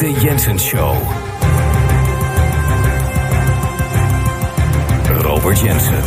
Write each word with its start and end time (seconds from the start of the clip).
de 0.00 0.12
Jensen 0.12 0.58
Show. 0.58 0.96
Robert 5.22 5.60
Jensen. 5.60 6.02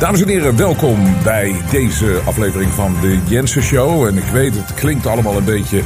Dames 0.00 0.22
en 0.22 0.28
heren, 0.28 0.56
welkom 0.56 1.22
bij 1.22 1.54
deze 1.70 2.20
aflevering 2.24 2.70
van 2.70 2.96
de 3.00 3.18
Jensen 3.28 3.62
Show. 3.62 4.06
En 4.06 4.16
ik 4.16 4.24
weet, 4.24 4.54
het 4.54 4.74
klinkt 4.74 5.06
allemaal 5.06 5.36
een 5.36 5.44
beetje 5.44 5.82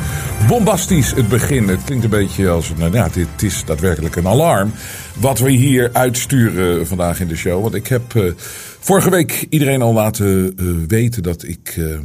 bombastisch, 0.47 1.15
het 1.15 1.29
begin. 1.29 1.69
Het 1.69 1.85
klinkt 1.85 2.05
een 2.05 2.11
beetje 2.11 2.49
als, 2.49 2.73
nou 2.77 2.93
ja, 2.93 3.09
dit 3.09 3.43
is 3.43 3.65
daadwerkelijk 3.65 4.17
een 4.17 4.29
alarm. 4.29 4.73
Wat 5.21 5.39
we 5.39 5.51
hier 5.51 5.91
uitsturen 5.93 6.87
vandaag 6.87 7.21
in 7.21 7.29
de 7.29 7.37
show. 7.37 7.63
Want 7.63 7.75
ik 7.75 7.87
heb 7.87 8.15
uh, 8.15 8.33
vorige 8.79 9.11
week 9.11 9.47
iedereen 9.51 9.83
al 9.83 9.93
laten 9.93 10.53
uh, 10.57 10.87
weten 10.87 11.23
dat 11.23 11.43
ik... 11.43 11.75
Uh, 11.79 11.99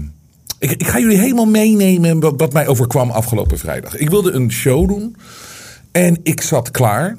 ik, 0.63 0.71
ik, 0.71 0.87
ga 0.87 0.99
jullie 0.99 1.17
helemaal 1.17 1.45
meenemen 1.45 2.19
wat, 2.19 2.53
mij 2.53 2.67
overkwam 2.67 3.09
afgelopen 3.09 3.59
vrijdag. 3.59 3.97
Ik 3.97 4.09
wilde 4.09 4.31
een 4.31 4.51
show 4.51 4.87
doen 4.87 5.15
en 5.91 6.19
ik 6.23 6.41
zat 6.41 6.71
klaar. 6.71 7.17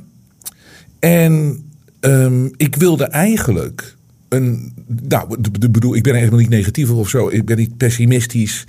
En 0.98 1.64
um, 2.00 2.50
ik 2.56 2.76
wilde 2.76 3.04
eigenlijk 3.04 3.96
een. 4.28 4.72
Nou, 5.08 5.36
bedoel, 5.70 5.94
ik 5.94 6.02
ben 6.02 6.14
helemaal 6.14 6.38
niet 6.38 6.48
negatief 6.48 6.90
of 6.90 7.08
zo. 7.08 7.28
Ik 7.28 7.44
ben 7.44 7.56
niet 7.56 7.76
pessimistisch. 7.76 8.64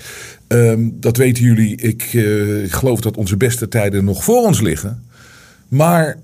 Um, 0.48 0.98
dat 1.00 1.18
weten 1.18 1.44
jullie. 1.44 1.76
Ik, 1.76 2.14
ik 2.64 2.72
geloof 2.72 3.00
dat 3.00 3.18
onze 3.18 3.38
beste 3.38 3.68
tijden 3.68 4.06
nog 4.06 4.24
voor 4.24 4.44
ons 4.44 4.62
liggen. 4.62 5.04
Maar 5.68 6.20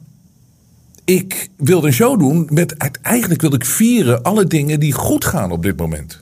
ik 1.05 1.49
wilde 1.57 1.87
een 1.87 1.93
show 1.93 2.19
doen 2.19 2.49
met. 2.51 2.75
Eigenlijk 3.01 3.41
wilde 3.41 3.55
ik 3.55 3.65
vieren 3.65 4.23
alle 4.23 4.45
dingen 4.45 4.79
die 4.79 4.93
goed 4.93 5.25
gaan 5.25 5.51
op 5.51 5.63
dit 5.63 5.77
moment. 5.77 6.20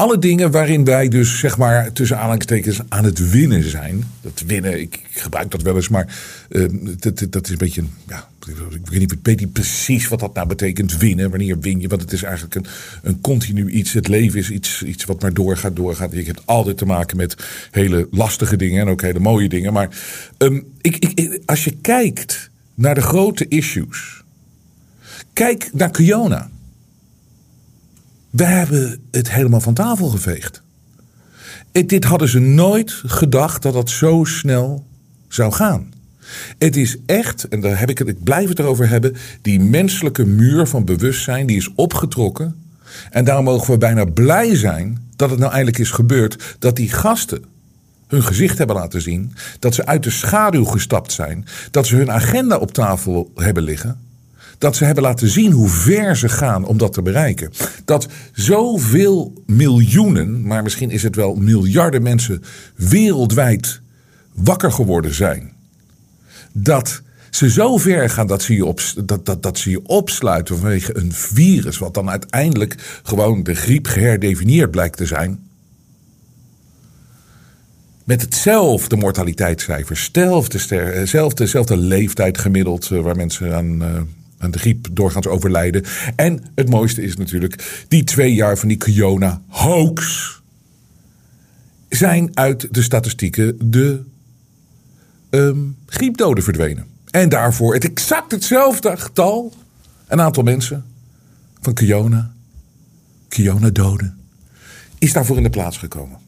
Alle 0.00 0.18
dingen 0.18 0.50
waarin 0.50 0.84
wij 0.84 1.08
dus, 1.08 1.38
zeg 1.38 1.58
maar, 1.58 1.92
tussen 1.92 2.16
aanhalingstekens 2.16 2.80
aan 2.88 3.04
het 3.04 3.30
winnen 3.30 3.70
zijn. 3.70 4.04
Dat 4.20 4.42
winnen, 4.46 4.80
ik 4.80 5.00
gebruik 5.10 5.50
dat 5.50 5.62
wel 5.62 5.76
eens, 5.76 5.88
maar 5.88 6.16
uh, 6.48 6.68
dat, 6.98 7.26
dat 7.30 7.44
is 7.44 7.50
een 7.50 7.58
beetje, 7.58 7.82
ja, 8.08 8.28
ik 8.80 9.18
weet 9.22 9.40
niet, 9.40 9.52
precies 9.52 10.08
wat 10.08 10.20
dat 10.20 10.34
nou 10.34 10.46
betekent, 10.46 10.96
winnen. 10.96 11.30
Wanneer 11.30 11.58
win 11.60 11.80
je? 11.80 11.88
Want 11.88 12.00
het 12.00 12.12
is 12.12 12.22
eigenlijk 12.22 12.54
een, 12.54 12.66
een 13.02 13.20
continu 13.20 13.70
iets. 13.70 13.92
Het 13.92 14.08
leven 14.08 14.38
is 14.38 14.50
iets, 14.50 14.82
iets 14.82 15.04
wat 15.04 15.22
maar 15.22 15.34
doorgaat, 15.34 15.76
doorgaat. 15.76 16.12
Je 16.12 16.22
hebt 16.22 16.46
altijd 16.46 16.76
te 16.76 16.86
maken 16.86 17.16
met 17.16 17.36
hele 17.70 18.08
lastige 18.10 18.56
dingen 18.56 18.80
en 18.80 18.88
ook 18.88 19.02
hele 19.02 19.20
mooie 19.20 19.48
dingen. 19.48 19.72
Maar 19.72 19.88
um, 20.38 20.66
ik, 20.80 20.96
ik, 20.96 21.40
als 21.46 21.64
je 21.64 21.76
kijkt 21.80 22.50
naar 22.74 22.94
de 22.94 23.02
grote 23.02 23.48
issues. 23.48 24.22
Kijk 25.32 25.70
naar 25.72 25.90
Kiona. 25.90 26.50
We 28.30 28.44
hebben 28.44 29.00
het 29.10 29.30
helemaal 29.30 29.60
van 29.60 29.74
tafel 29.74 30.08
geveegd. 30.08 30.62
dit 31.72 32.04
hadden 32.04 32.28
ze 32.28 32.38
nooit 32.38 33.02
gedacht 33.06 33.62
dat 33.62 33.72
dat 33.72 33.90
zo 33.90 34.24
snel 34.24 34.86
zou 35.28 35.52
gaan. 35.52 35.92
Het 36.58 36.76
is 36.76 36.96
echt, 37.06 37.48
en 37.48 37.60
daar 37.60 37.78
heb 37.78 37.90
ik 37.90 37.98
het, 37.98 38.08
ik 38.08 38.22
blijf 38.22 38.48
het 38.48 38.58
erover 38.58 38.88
hebben, 38.88 39.16
die 39.42 39.60
menselijke 39.60 40.24
muur 40.26 40.66
van 40.66 40.84
bewustzijn 40.84 41.46
die 41.46 41.56
is 41.56 41.74
opgetrokken. 41.74 42.56
En 43.10 43.24
daarom 43.24 43.44
mogen 43.44 43.72
we 43.72 43.78
bijna 43.78 44.04
blij 44.04 44.56
zijn 44.56 45.08
dat 45.16 45.30
het 45.30 45.38
nou 45.38 45.52
eindelijk 45.52 45.78
is 45.78 45.90
gebeurd 45.90 46.56
dat 46.58 46.76
die 46.76 46.90
gasten 46.90 47.44
hun 48.06 48.22
gezicht 48.22 48.58
hebben 48.58 48.76
laten 48.76 49.02
zien, 49.02 49.34
dat 49.58 49.74
ze 49.74 49.86
uit 49.86 50.02
de 50.02 50.10
schaduw 50.10 50.64
gestapt 50.64 51.12
zijn, 51.12 51.46
dat 51.70 51.86
ze 51.86 51.96
hun 51.96 52.10
agenda 52.10 52.56
op 52.56 52.72
tafel 52.72 53.30
hebben 53.34 53.62
liggen 53.62 53.98
dat 54.60 54.76
ze 54.76 54.84
hebben 54.84 55.02
laten 55.02 55.28
zien 55.28 55.52
hoe 55.52 55.68
ver 55.68 56.16
ze 56.16 56.28
gaan 56.28 56.64
om 56.64 56.78
dat 56.78 56.92
te 56.92 57.02
bereiken. 57.02 57.52
Dat 57.84 58.08
zoveel 58.32 59.42
miljoenen, 59.46 60.46
maar 60.46 60.62
misschien 60.62 60.90
is 60.90 61.02
het 61.02 61.16
wel 61.16 61.34
miljarden 61.34 62.02
mensen 62.02 62.42
wereldwijd 62.76 63.80
wakker 64.34 64.72
geworden 64.72 65.14
zijn. 65.14 65.52
Dat 66.52 67.02
ze 67.30 67.50
zo 67.50 67.76
ver 67.76 68.10
gaan 68.10 68.26
dat 68.26 68.42
ze 68.42 68.54
je, 68.54 68.64
op, 68.64 68.80
dat, 69.04 69.26
dat, 69.26 69.42
dat 69.42 69.58
ze 69.58 69.70
je 69.70 69.86
opsluiten 69.86 70.58
vanwege 70.58 70.96
een 70.96 71.12
virus, 71.12 71.78
wat 71.78 71.94
dan 71.94 72.10
uiteindelijk 72.10 73.00
gewoon 73.02 73.42
de 73.42 73.54
griep 73.54 73.86
geherdefinieerd 73.86 74.70
blijkt 74.70 74.96
te 74.96 75.06
zijn. 75.06 75.48
Met 78.04 78.20
hetzelfde 78.20 78.96
mortaliteitscijfer, 78.96 80.10
hetzelfde, 80.12 81.42
hetzelfde 81.42 81.76
leeftijd 81.76 82.38
gemiddeld 82.38 82.90
eh, 82.90 83.00
waar 83.00 83.16
mensen 83.16 83.54
aan 83.54 83.82
eh, 83.82 84.00
aan 84.40 84.50
de 84.50 84.58
griep 84.58 84.88
doorgaans 84.92 85.26
overlijden. 85.26 85.84
En 86.16 86.44
het 86.54 86.70
mooiste 86.70 87.02
is 87.02 87.16
natuurlijk 87.16 87.84
die 87.88 88.04
twee 88.04 88.34
jaar 88.34 88.58
van 88.58 88.68
die 88.68 88.78
corona 88.78 89.42
hoax 89.46 90.28
zijn 91.88 92.30
uit 92.36 92.74
de 92.74 92.82
statistieken 92.82 93.70
de 93.70 94.02
um, 95.30 95.76
griepdoden 95.86 96.44
verdwenen. 96.44 96.86
En 97.10 97.28
daarvoor 97.28 97.74
het 97.74 97.84
exact 97.84 98.32
hetzelfde 98.32 98.96
getal, 98.96 99.52
een 100.06 100.20
aantal 100.20 100.42
mensen 100.42 100.84
van 101.60 101.74
Kiona, 101.74 102.32
Kiona-doden, 103.28 104.18
is 104.98 105.12
daarvoor 105.12 105.36
in 105.36 105.42
de 105.42 105.50
plaats 105.50 105.78
gekomen. 105.78 106.18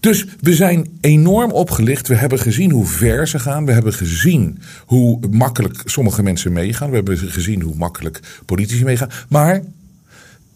Dus 0.00 0.26
we 0.40 0.54
zijn 0.54 0.98
enorm 1.00 1.50
opgelicht. 1.50 2.08
We 2.08 2.14
hebben 2.14 2.38
gezien 2.38 2.70
hoe 2.70 2.86
ver 2.86 3.28
ze 3.28 3.38
gaan. 3.38 3.64
We 3.66 3.72
hebben 3.72 3.92
gezien 3.92 4.58
hoe 4.86 5.20
makkelijk 5.30 5.82
sommige 5.84 6.22
mensen 6.22 6.52
meegaan. 6.52 6.88
We 6.90 6.96
hebben 6.96 7.18
gezien 7.18 7.62
hoe 7.62 7.74
makkelijk 7.74 8.20
politici 8.44 8.84
meegaan. 8.84 9.10
Maar 9.28 9.62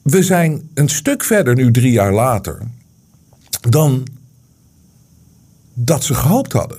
we 0.02 0.22
zijn 0.22 0.68
een 0.74 0.88
stuk 0.88 1.24
verder 1.24 1.54
nu, 1.54 1.70
drie 1.70 1.92
jaar 1.92 2.12
later, 2.12 2.58
dan 3.68 4.06
dat 5.74 6.04
ze 6.04 6.14
gehoopt 6.14 6.52
hadden. 6.52 6.78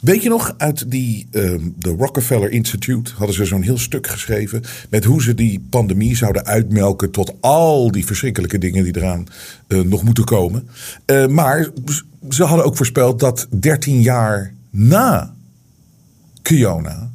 Weet 0.00 0.22
je 0.22 0.28
nog, 0.28 0.54
uit 0.56 0.90
die, 0.90 1.26
uh, 1.30 1.54
de 1.76 1.90
Rockefeller 1.90 2.50
Institute 2.50 3.12
hadden 3.14 3.36
ze 3.36 3.44
zo'n 3.44 3.62
heel 3.62 3.78
stuk 3.78 4.06
geschreven. 4.06 4.62
met 4.90 5.04
hoe 5.04 5.22
ze 5.22 5.34
die 5.34 5.66
pandemie 5.70 6.16
zouden 6.16 6.46
uitmelken. 6.46 7.10
tot 7.10 7.34
al 7.40 7.90
die 7.90 8.06
verschrikkelijke 8.06 8.58
dingen 8.58 8.84
die 8.84 8.96
eraan 8.96 9.26
uh, 9.68 9.80
nog 9.80 10.02
moeten 10.02 10.24
komen. 10.24 10.68
Uh, 11.06 11.26
maar 11.26 11.68
ze 12.30 12.44
hadden 12.44 12.66
ook 12.66 12.76
voorspeld 12.76 13.20
dat 13.20 13.46
13 13.50 14.00
jaar 14.00 14.52
na 14.70 15.34
Kiona. 16.42 17.10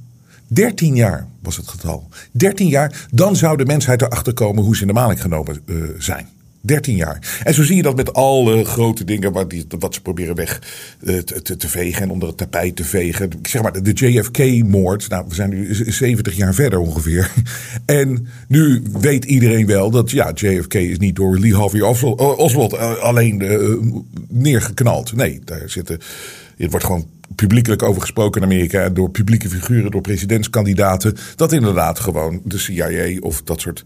13 0.48 0.96
jaar 0.96 1.28
was 1.40 1.58
het 1.58 1.68
getal. 1.68 2.08
13 2.32 2.68
jaar, 2.68 3.08
dan 3.12 3.36
zou 3.36 3.58
de 3.58 3.66
mensheid 3.66 4.02
erachter 4.02 4.34
komen 4.34 4.64
hoe 4.64 4.76
ze 4.76 4.82
in 4.82 4.88
de 4.88 4.94
maling 4.94 5.22
genomen 5.22 5.62
uh, 5.66 5.84
zijn. 5.98 6.28
13 6.66 6.96
jaar. 6.96 7.42
En 7.44 7.54
zo 7.54 7.64
zie 7.64 7.76
je 7.76 7.82
dat 7.82 7.96
met 7.96 8.14
alle 8.14 8.66
grote 8.66 9.04
dingen 9.04 9.32
wat, 9.32 9.50
die, 9.50 9.66
wat 9.80 9.94
ze 9.94 10.02
proberen 10.02 10.36
weg 10.36 10.62
eh, 11.06 11.18
te, 11.18 11.68
vegen 11.68 12.02
en 12.02 12.10
onder 12.10 12.28
het 12.28 12.38
tapijt 12.38 12.76
te 12.76 12.84
vegen. 12.84 13.30
Zeg 13.42 13.62
maar, 13.62 13.84
de 13.84 13.92
JFK-moord. 13.92 15.10
Nou, 15.10 15.26
we 15.28 15.36
zijn 15.36 15.50
nu 15.50 15.76
70 15.92 16.36
jaar 16.36 16.54
verder 16.54 16.80
ongeveer. 16.80 17.32
En 17.86 18.28
nu 18.48 18.84
weet 18.92 19.26
iedereen 19.26 19.66
wel 19.66 19.90
dat 19.92 20.12
ja, 20.12 20.32
JFK 20.36 20.74
is 20.74 20.98
niet 20.98 21.16
door 21.16 21.40
Lee 21.40 21.56
Harvey 21.56 21.82
Oswald 21.82 22.74
eh, 22.74 22.96
alleen 22.96 23.44
uh, 23.44 23.78
neergeknald. 24.28 25.16
Nee, 25.16 25.42
daar 25.44 25.70
zitten. 25.70 26.00
Het 26.58 26.70
wordt 26.70 26.86
gewoon 26.86 27.08
publiekelijk 27.36 27.84
over 27.84 28.02
gesproken 28.02 28.42
in 28.42 28.48
Amerika. 28.48 28.90
Door 28.90 29.10
publieke 29.10 29.50
figuren, 29.50 29.92
door 29.92 30.02
presidentskandidaten. 30.02 31.16
Dat 31.36 31.52
inderdaad 31.52 32.00
gewoon 32.00 32.42
de 32.44 32.58
CIA 32.58 33.20
of 33.20 33.42
dat 33.42 33.62
soort 33.62 33.84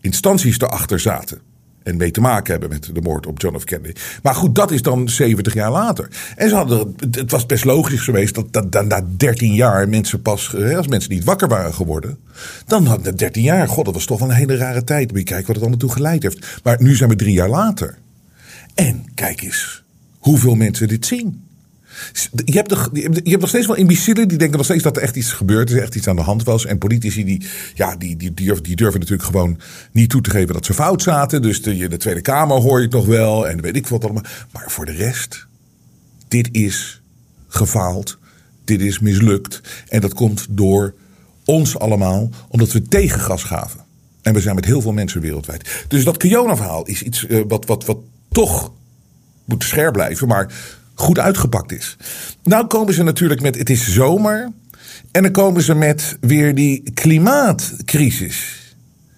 instanties 0.00 0.60
erachter 0.60 1.00
zaten 1.00 1.47
en 1.88 1.96
mee 1.96 2.10
te 2.10 2.20
maken 2.20 2.50
hebben 2.50 2.68
met 2.68 2.90
de 2.94 3.00
moord 3.00 3.26
op 3.26 3.40
John 3.40 3.58
F. 3.58 3.64
Kennedy. 3.64 4.00
Maar 4.22 4.34
goed, 4.34 4.54
dat 4.54 4.70
is 4.70 4.82
dan 4.82 5.08
70 5.08 5.54
jaar 5.54 5.70
later. 5.70 6.08
En 6.36 6.48
ze 6.48 6.54
hadden, 6.54 6.94
het 7.10 7.30
was 7.30 7.46
best 7.46 7.64
logisch 7.64 8.00
geweest 8.00 8.34
dat, 8.34 8.72
dat, 8.72 8.86
na 8.86 9.06
13 9.16 9.54
jaar 9.54 9.88
mensen 9.88 10.22
pas, 10.22 10.54
als 10.76 10.88
mensen 10.88 11.10
niet 11.10 11.24
wakker 11.24 11.48
waren 11.48 11.74
geworden, 11.74 12.18
dan 12.66 12.86
hadden 12.86 13.16
13 13.16 13.42
jaar, 13.42 13.68
god, 13.68 13.84
dat 13.84 13.94
was 13.94 14.04
toch 14.04 14.18
wel 14.18 14.28
een 14.28 14.34
hele 14.34 14.56
rare 14.56 14.84
tijd. 14.84 15.10
Moet 15.10 15.18
je 15.18 15.24
kijken 15.24 15.46
wat 15.46 15.54
het 15.54 15.64
allemaal 15.64 15.78
toe 15.78 15.92
geleid 15.92 16.22
heeft. 16.22 16.60
Maar 16.62 16.82
nu 16.82 16.94
zijn 16.94 17.08
we 17.08 17.16
drie 17.16 17.32
jaar 17.32 17.48
later. 17.48 17.98
En 18.74 19.04
kijk 19.14 19.42
eens 19.42 19.82
hoeveel 20.18 20.54
mensen 20.54 20.88
dit 20.88 21.06
zien. 21.06 21.47
Je 22.44 22.52
hebt, 22.52 22.70
nog, 22.70 22.90
je 22.92 23.30
hebt 23.30 23.40
nog 23.40 23.48
steeds 23.48 23.66
wel 23.66 23.76
imbecielen 23.76 24.28
die 24.28 24.38
denken 24.38 24.56
nog 24.56 24.66
steeds 24.66 24.82
dat 24.82 24.96
er 24.96 25.02
echt 25.02 25.16
iets 25.16 25.32
gebeurd 25.32 25.70
is, 25.70 25.80
echt 25.80 25.94
iets 25.94 26.08
aan 26.08 26.16
de 26.16 26.22
hand 26.22 26.44
was. 26.44 26.66
En 26.66 26.78
politici 26.78 27.24
die, 27.24 27.46
ja, 27.74 27.96
die, 27.96 28.16
die, 28.16 28.34
durven, 28.34 28.62
die 28.62 28.76
durven 28.76 29.00
natuurlijk 29.00 29.28
gewoon 29.28 29.60
niet 29.92 30.10
toe 30.10 30.20
te 30.20 30.30
geven 30.30 30.54
dat 30.54 30.66
ze 30.66 30.74
fout 30.74 31.02
zaten. 31.02 31.42
Dus 31.42 31.62
de, 31.62 31.88
de 31.88 31.96
Tweede 31.96 32.20
Kamer 32.20 32.56
hoor 32.56 32.78
je 32.78 32.84
het 32.84 32.94
nog 32.94 33.06
wel 33.06 33.48
en 33.48 33.60
weet 33.60 33.76
ik 33.76 33.86
wat 33.86 34.04
allemaal. 34.04 34.24
Maar 34.52 34.70
voor 34.70 34.84
de 34.84 34.92
rest, 34.92 35.46
dit 36.28 36.48
is 36.52 37.02
gefaald. 37.48 38.18
Dit 38.64 38.80
is 38.80 38.98
mislukt. 38.98 39.60
En 39.88 40.00
dat 40.00 40.14
komt 40.14 40.46
door 40.50 40.94
ons 41.44 41.78
allemaal, 41.78 42.30
omdat 42.48 42.72
we 42.72 42.82
tegengas 42.82 43.42
gaven. 43.42 43.80
En 44.22 44.34
we 44.34 44.40
zijn 44.40 44.54
met 44.54 44.64
heel 44.64 44.80
veel 44.80 44.92
mensen 44.92 45.20
wereldwijd. 45.20 45.84
Dus 45.88 46.04
dat 46.04 46.16
Kiona-verhaal 46.16 46.86
is 46.86 47.02
iets 47.02 47.24
uh, 47.28 47.42
wat, 47.48 47.66
wat, 47.66 47.84
wat 47.84 47.98
toch 48.32 48.72
moet 49.44 49.64
scherp 49.64 49.92
blijven. 49.92 50.28
Maar 50.28 50.52
goed 51.00 51.18
uitgepakt 51.18 51.72
is. 51.72 51.96
Nou 52.42 52.66
komen 52.66 52.94
ze 52.94 53.02
natuurlijk 53.02 53.40
met 53.40 53.58
het 53.58 53.70
is 53.70 53.92
zomer. 53.92 54.50
En 55.10 55.22
dan 55.22 55.32
komen 55.32 55.62
ze 55.62 55.74
met 55.74 56.16
weer 56.20 56.54
die 56.54 56.82
klimaatcrisis. 56.94 58.56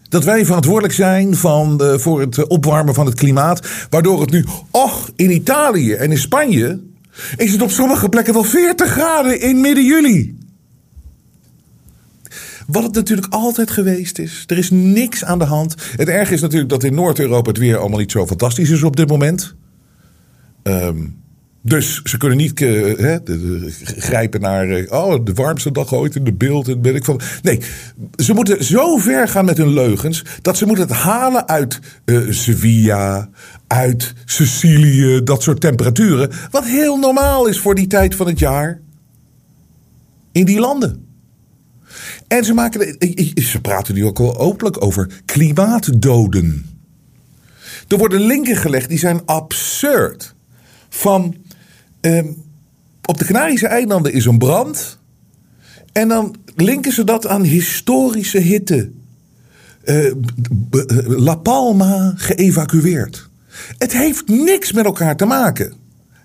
Dat 0.08 0.24
wij 0.24 0.44
verantwoordelijk 0.44 0.94
zijn 0.94 1.36
van 1.36 1.80
voor 2.00 2.20
het 2.20 2.46
opwarmen 2.46 2.94
van 2.94 3.06
het 3.06 3.14
klimaat. 3.14 3.68
Waardoor 3.90 4.20
het 4.20 4.30
nu, 4.30 4.44
och, 4.70 5.10
in 5.16 5.30
Italië 5.30 5.92
en 5.92 6.10
in 6.10 6.18
Spanje 6.18 6.80
is 7.36 7.52
het 7.52 7.62
op 7.62 7.70
sommige 7.70 8.08
plekken 8.08 8.34
wel 8.34 8.44
40 8.44 8.90
graden 8.90 9.40
in 9.40 9.60
midden 9.60 9.84
juli. 9.84 10.38
Wat 12.66 12.82
het 12.82 12.94
natuurlijk 12.94 13.32
altijd 13.32 13.70
geweest 13.70 14.18
is. 14.18 14.44
Er 14.46 14.58
is 14.58 14.70
niks 14.70 15.24
aan 15.24 15.38
de 15.38 15.44
hand. 15.44 15.74
Het 15.96 16.08
erg 16.08 16.30
is 16.30 16.40
natuurlijk 16.40 16.70
dat 16.70 16.84
in 16.84 16.94
Noord-Europa 16.94 17.48
het 17.48 17.58
weer 17.58 17.76
allemaal 17.76 17.98
niet 17.98 18.10
zo 18.10 18.26
fantastisch 18.26 18.70
is 18.70 18.82
op 18.82 18.96
dit 18.96 19.08
moment. 19.08 19.54
Ehm, 20.62 21.06
dus 21.62 22.02
ze 22.02 22.16
kunnen 22.16 22.38
niet 22.38 22.62
eh, 22.62 22.98
hè, 22.98 23.18
grijpen 23.82 24.40
naar 24.40 24.68
eh, 24.68 24.92
oh, 24.92 25.24
de 25.24 25.32
warmste 25.32 25.72
dag 25.72 25.94
ooit 25.94 26.16
in 26.16 26.24
de 26.24 26.32
beeld. 26.32 26.68
En 26.68 26.80
ben 26.80 26.94
ik 26.94 27.04
van. 27.04 27.20
Nee, 27.42 27.60
ze 28.16 28.34
moeten 28.34 28.64
zo 28.64 28.96
ver 28.96 29.28
gaan 29.28 29.44
met 29.44 29.56
hun 29.56 29.72
leugens 29.72 30.24
dat 30.42 30.56
ze 30.56 30.66
moeten 30.66 30.86
het 30.86 30.96
halen 30.96 31.48
uit 31.48 31.80
eh, 32.04 32.20
Sevilla, 32.28 33.28
uit 33.66 34.14
Sicilië, 34.24 35.22
dat 35.24 35.42
soort 35.42 35.60
temperaturen. 35.60 36.30
Wat 36.50 36.64
heel 36.64 36.96
normaal 36.96 37.46
is 37.46 37.60
voor 37.60 37.74
die 37.74 37.86
tijd 37.86 38.14
van 38.14 38.26
het 38.26 38.38
jaar 38.38 38.80
in 40.32 40.44
die 40.44 40.60
landen. 40.60 41.08
En 42.28 42.44
ze, 42.44 42.54
maken, 42.54 42.96
ze 43.34 43.60
praten 43.60 43.94
nu 43.94 44.04
ook 44.04 44.18
al 44.18 44.38
openlijk 44.38 44.84
over 44.84 45.10
klimaatdoden. 45.24 46.66
Er 47.88 47.98
worden 47.98 48.20
linken 48.20 48.56
gelegd 48.56 48.88
die 48.88 48.98
zijn 48.98 49.26
absurd. 49.26 50.34
Van 50.88 51.36
ehm, 52.00 52.26
op 53.04 53.18
de 53.18 53.24
Canarische 53.24 53.66
eilanden 53.66 54.12
is 54.12 54.24
een 54.24 54.38
brand. 54.38 54.98
En 55.92 56.08
dan 56.08 56.36
linken 56.56 56.92
ze 56.92 57.04
dat 57.04 57.26
aan 57.26 57.42
historische 57.42 58.38
hitte. 58.38 58.90
Eh, 59.84 60.12
b- 60.70 61.02
La 61.06 61.34
Palma 61.34 62.12
geëvacueerd. 62.16 63.28
Het 63.78 63.92
heeft 63.92 64.28
niks 64.28 64.72
met 64.72 64.84
elkaar 64.84 65.16
te 65.16 65.24
maken. 65.24 65.74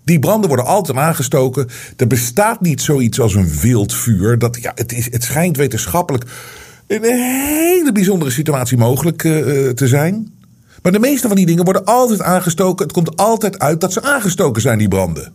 Die 0.04 0.19
branden 0.19 0.48
worden 0.48 0.66
altijd 0.66 0.98
aangestoken. 0.98 1.68
Er 1.98 2.07
bestaat 2.07 2.62
niet 2.62 2.81
zoiets 2.81 3.19
als 3.19 3.33
een 3.36 3.50
wildvuur. 3.62 4.39
Dat, 4.39 4.57
ja, 4.62 4.72
het, 4.75 4.92
is, 4.94 5.12
het 5.12 5.24
schijnt 5.24 5.57
wetenschappelijk 5.57 6.25
een 6.88 7.04
hele 7.04 7.92
bijzondere 7.92 8.31
situatie 8.31 8.77
mogelijk 8.77 9.24
eh, 9.24 9.68
eh, 9.68 9.74
te 9.74 9.88
zijn. 9.88 10.33
Maar 10.81 10.92
de 10.92 11.00
meeste 11.00 11.27
van 11.27 11.36
die 11.36 11.45
dingen 11.45 11.63
worden 11.63 11.86
altijd 11.86 12.22
aangestoken. 12.22 12.83
Het 12.86 12.94
komt 12.94 13.18
altijd 13.18 13.60
uit 13.60 13.81
dat 13.81 13.94
ze 13.94 14.01
aangestoken 14.01 14.62
zijn, 14.62 14.77
die 14.77 14.88
branden. 14.88 15.33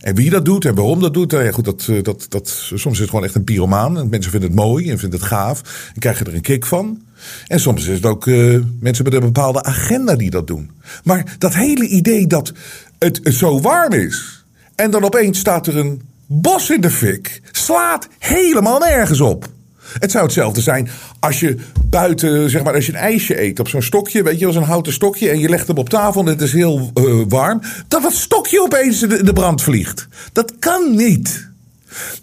En 0.00 0.14
wie 0.14 0.30
dat 0.30 0.44
doet 0.44 0.64
en 0.64 0.74
waarom 0.74 1.00
dat 1.00 1.14
doet, 1.14 1.30
nou 1.30 1.44
ja, 1.44 1.50
goed, 1.52 1.64
dat, 1.64 1.86
eh, 1.88 2.02
dat, 2.02 2.26
dat, 2.28 2.48
soms 2.48 2.94
is 2.94 2.98
het 2.98 3.08
gewoon 3.08 3.24
echt 3.24 3.34
een 3.34 3.44
pyromaan. 3.44 3.98
En 3.98 4.08
mensen 4.08 4.30
vinden 4.30 4.50
het 4.50 4.58
mooi 4.58 4.90
en 4.90 4.98
vinden 4.98 5.18
het 5.18 5.28
gaaf. 5.28 5.90
En 5.94 6.00
krijgen 6.00 6.26
er 6.26 6.34
een 6.34 6.40
kick 6.40 6.66
van. 6.66 7.02
En 7.46 7.60
soms 7.60 7.86
is 7.86 7.94
het 7.94 8.06
ook 8.06 8.26
eh, 8.26 8.58
mensen 8.80 9.04
met 9.04 9.14
een 9.14 9.20
bepaalde 9.20 9.62
agenda 9.62 10.16
die 10.16 10.30
dat 10.30 10.46
doen. 10.46 10.70
Maar 11.04 11.36
dat 11.38 11.54
hele 11.54 11.86
idee 11.86 12.26
dat 12.26 12.52
het 12.98 13.20
zo 13.24 13.60
warm 13.60 13.92
is. 13.92 14.44
En 14.74 14.90
dan 14.90 15.04
opeens 15.04 15.38
staat 15.38 15.66
er 15.66 15.76
een 15.76 16.02
bos 16.26 16.70
in 16.70 16.80
de 16.80 16.90
fik. 16.90 17.42
Slaat 17.52 18.08
helemaal 18.18 18.78
nergens 18.78 19.20
op. 19.20 19.48
Het 19.98 20.10
zou 20.10 20.24
hetzelfde 20.24 20.60
zijn 20.60 20.88
als 21.20 21.40
je 21.40 21.56
buiten, 21.84 22.50
zeg 22.50 22.62
maar, 22.62 22.74
als 22.74 22.86
je 22.86 22.92
een 22.92 22.98
ijsje 22.98 23.42
eet 23.42 23.60
op 23.60 23.68
zo'n 23.68 23.82
stokje, 23.82 24.22
weet 24.22 24.38
je, 24.38 24.46
als 24.46 24.56
een 24.56 24.62
houten 24.62 24.92
stokje, 24.92 25.30
en 25.30 25.38
je 25.38 25.48
legt 25.48 25.66
hem 25.66 25.76
op 25.76 25.88
tafel 25.88 26.20
en 26.20 26.26
het 26.26 26.40
is 26.40 26.52
heel 26.52 26.90
eh, 26.94 27.04
warm, 27.28 27.60
dat 27.88 28.02
dat 28.02 28.12
stokje 28.12 28.62
opeens 28.62 29.02
in 29.02 29.08
de, 29.08 29.32
brand 29.32 29.62
vliegt. 29.62 30.08
Dat 30.32 30.52
kan 30.58 30.96
niet. 30.96 31.48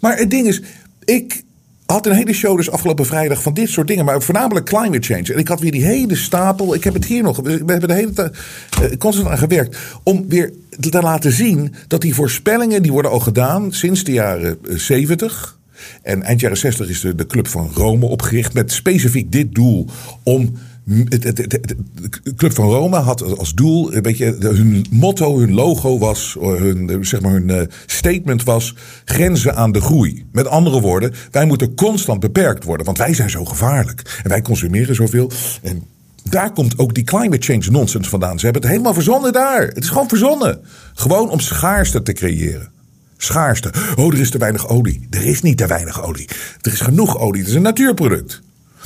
Maar 0.00 0.18
het 0.18 0.30
ding 0.30 0.46
is, 0.46 0.62
ik 1.04 1.42
had 1.86 2.06
een 2.06 2.12
hele 2.12 2.32
show 2.32 2.56
dus 2.56 2.70
afgelopen 2.70 3.06
vrijdag 3.06 3.42
van 3.42 3.54
dit 3.54 3.68
soort 3.68 3.86
dingen, 3.86 4.04
maar 4.04 4.22
voornamelijk 4.22 4.66
climate 4.66 5.06
change. 5.14 5.32
En 5.32 5.38
ik 5.38 5.48
had 5.48 5.60
weer 5.60 5.72
die 5.72 5.84
hele 5.84 6.16
stapel, 6.16 6.74
ik 6.74 6.84
heb 6.84 6.94
het 6.94 7.04
hier 7.04 7.22
nog, 7.22 7.36
we 7.36 7.50
hebben 7.50 7.88
de 7.88 7.94
hele 7.94 8.12
tijd 8.12 8.36
eh, 8.82 8.96
constant 8.98 9.28
aan 9.28 9.38
gewerkt, 9.38 9.78
om 10.02 10.28
weer 10.28 10.52
te 10.80 11.02
laten 11.02 11.32
zien 11.32 11.74
dat 11.88 12.00
die 12.00 12.14
voorspellingen, 12.14 12.82
die 12.82 12.92
worden 12.92 13.10
al 13.10 13.20
gedaan 13.20 13.72
sinds 13.72 14.04
de 14.04 14.12
jaren 14.12 14.58
eh, 14.68 14.76
70. 14.76 15.57
En 16.02 16.22
eind 16.22 16.40
jaren 16.40 16.56
60 16.56 16.88
is 16.88 17.00
de, 17.00 17.14
de 17.14 17.26
Club 17.26 17.48
van 17.48 17.70
Rome 17.74 18.06
opgericht 18.06 18.54
met 18.54 18.72
specifiek 18.72 19.32
dit 19.32 19.54
doel 19.54 19.86
om. 20.22 20.52
De 20.84 22.34
Club 22.36 22.54
van 22.54 22.70
Rome 22.70 22.96
had 22.96 23.38
als 23.38 23.54
doel, 23.54 23.94
een 23.94 24.02
beetje, 24.02 24.36
hun 24.40 24.86
motto, 24.90 25.38
hun 25.38 25.54
logo 25.54 25.98
was, 25.98 26.36
hun, 26.40 26.98
zeg 27.00 27.20
maar 27.20 27.32
hun 27.32 27.50
eh, 27.50 27.66
statement 27.86 28.42
was, 28.42 28.74
grenzen 29.04 29.56
aan 29.56 29.72
de 29.72 29.80
groei. 29.80 30.26
Met 30.32 30.46
andere 30.46 30.80
woorden, 30.80 31.12
wij 31.30 31.44
moeten 31.44 31.74
constant 31.74 32.20
beperkt 32.20 32.64
worden, 32.64 32.86
want 32.86 32.98
wij 32.98 33.14
zijn 33.14 33.30
zo 33.30 33.44
gevaarlijk. 33.44 34.20
En 34.22 34.28
wij 34.28 34.42
consumeren 34.42 34.94
zoveel. 34.94 35.30
En 35.62 35.82
daar 36.30 36.52
komt 36.52 36.78
ook 36.78 36.94
die 36.94 37.04
climate 37.04 37.52
change 37.52 37.70
nonsense 37.70 38.10
vandaan. 38.10 38.38
Ze 38.38 38.44
hebben 38.44 38.62
het 38.62 38.70
helemaal 38.70 38.94
verzonnen 38.94 39.32
daar. 39.32 39.66
Het 39.66 39.82
is 39.82 39.88
gewoon 39.88 40.08
verzonnen. 40.08 40.60
Gewoon 40.94 41.30
om 41.30 41.40
schaarste 41.40 42.02
te 42.02 42.12
creëren. 42.12 42.68
Schaarste. 43.18 43.72
Oh, 43.96 44.12
er 44.12 44.20
is 44.20 44.30
te 44.30 44.38
weinig 44.38 44.68
olie. 44.68 45.06
Er 45.10 45.24
is 45.26 45.42
niet 45.42 45.56
te 45.58 45.66
weinig 45.66 46.02
olie. 46.02 46.28
Er 46.60 46.72
is 46.72 46.80
genoeg 46.80 47.18
olie. 47.18 47.40
Het 47.40 47.50
is 47.50 47.56
een 47.56 47.62
natuurproduct. 47.62 48.40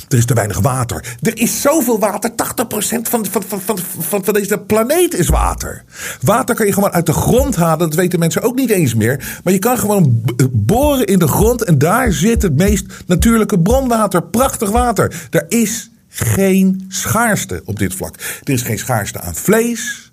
Er 0.09 0.17
is 0.17 0.25
te 0.25 0.33
weinig 0.33 0.59
water. 0.59 1.17
Er 1.21 1.37
is 1.37 1.61
zoveel 1.61 1.99
water. 1.99 2.29
80% 2.29 2.33
van, 3.01 3.25
van, 3.25 3.43
van, 3.47 3.61
van, 3.61 4.23
van, 4.23 4.33
deze 4.33 4.57
planeet 4.57 5.13
is 5.13 5.27
water. 5.27 5.83
Water 6.21 6.55
kan 6.55 6.65
je 6.65 6.73
gewoon 6.73 6.91
uit 6.91 7.05
de 7.05 7.13
grond 7.13 7.55
halen. 7.55 7.77
Dat 7.89 7.93
weten 7.95 8.19
mensen 8.19 8.41
ook 8.41 8.55
niet 8.55 8.69
eens 8.69 8.93
meer. 8.93 9.39
Maar 9.43 9.53
je 9.53 9.59
kan 9.59 9.77
gewoon 9.77 10.21
b- 10.25 10.47
boren 10.51 11.05
in 11.05 11.19
de 11.19 11.27
grond. 11.27 11.63
En 11.63 11.77
daar 11.77 12.11
zit 12.11 12.41
het 12.41 12.57
meest 12.57 12.85
natuurlijke 13.05 13.59
bronwater. 13.59 14.23
Prachtig 14.23 14.69
water. 14.69 15.27
Er 15.29 15.45
is 15.47 15.89
geen 16.07 16.85
schaarste 16.87 17.61
op 17.65 17.79
dit 17.79 17.93
vlak. 17.93 18.15
Er 18.43 18.53
is 18.53 18.61
geen 18.61 18.79
schaarste 18.79 19.19
aan 19.21 19.35
vlees. 19.35 20.11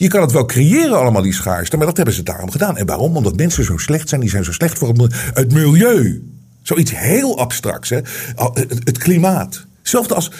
Je 0.00 0.08
kan 0.08 0.20
het 0.20 0.32
wel 0.32 0.44
creëren 0.46 0.98
allemaal, 0.98 1.22
die 1.22 1.32
schaarste. 1.32 1.76
Maar 1.76 1.86
dat 1.86 1.96
hebben 1.96 2.14
ze 2.14 2.22
daarom 2.22 2.50
gedaan. 2.50 2.76
En 2.76 2.86
waarom? 2.86 3.16
Omdat 3.16 3.36
mensen 3.36 3.64
zo 3.64 3.76
slecht 3.76 4.08
zijn. 4.08 4.20
Die 4.20 4.30
zijn 4.30 4.44
zo 4.44 4.52
slecht 4.52 4.78
voor 4.78 4.88
het 4.88 4.96
mil- 4.96 5.08
het 5.12 5.52
milieu. 5.52 6.24
Zoiets 6.62 6.90
heel 6.96 7.38
abstracts. 7.38 7.88
Hè? 7.88 8.00
Het, 8.84 8.98
klimaat. 8.98 9.66
Hetzelfde 9.78 10.14
als... 10.14 10.30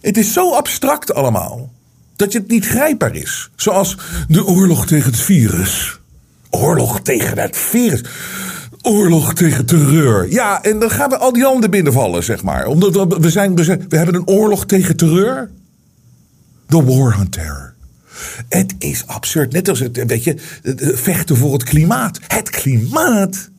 Het 0.00 0.16
is 0.16 0.32
zo 0.32 0.54
abstract 0.54 1.14
allemaal. 1.14 1.72
Dat 2.16 2.32
het 2.32 2.48
niet 2.48 2.66
grijpbaar 2.66 3.14
is. 3.14 3.50
Zoals 3.56 3.96
de 4.28 4.46
oorlog 4.46 4.86
tegen 4.86 5.10
het 5.10 5.20
virus. 5.20 6.00
Oorlog 6.50 7.00
tegen 7.00 7.38
het 7.38 7.56
virus. 7.56 8.02
Oorlog 8.82 9.34
tegen 9.34 9.66
terreur. 9.66 10.30
Ja, 10.30 10.62
en 10.62 10.78
dan 10.78 10.90
gaan 10.90 11.08
we 11.10 11.18
al 11.18 11.32
die 11.32 11.42
landen 11.42 11.70
binnenvallen, 11.70 12.24
zeg 12.24 12.42
maar. 12.42 12.66
Omdat 12.66 12.94
we, 12.94 13.16
we, 13.20 13.30
zijn, 13.30 13.54
we 13.54 13.96
hebben 13.96 14.14
een 14.14 14.26
oorlog 14.26 14.66
tegen 14.66 14.96
terreur. 14.96 15.50
The 16.68 16.84
war 16.84 17.16
on 17.18 17.28
terror. 17.28 17.73
Het 18.48 18.74
is 18.78 19.06
absurd. 19.06 19.52
Net 19.52 19.68
als 19.68 19.78
het, 19.80 20.04
weet 20.06 20.24
je, 20.24 20.34
vechten 20.94 21.36
voor 21.36 21.52
het 21.52 21.62
klimaat. 21.62 22.20
Het 22.26 22.50
klimaat. 22.50 23.50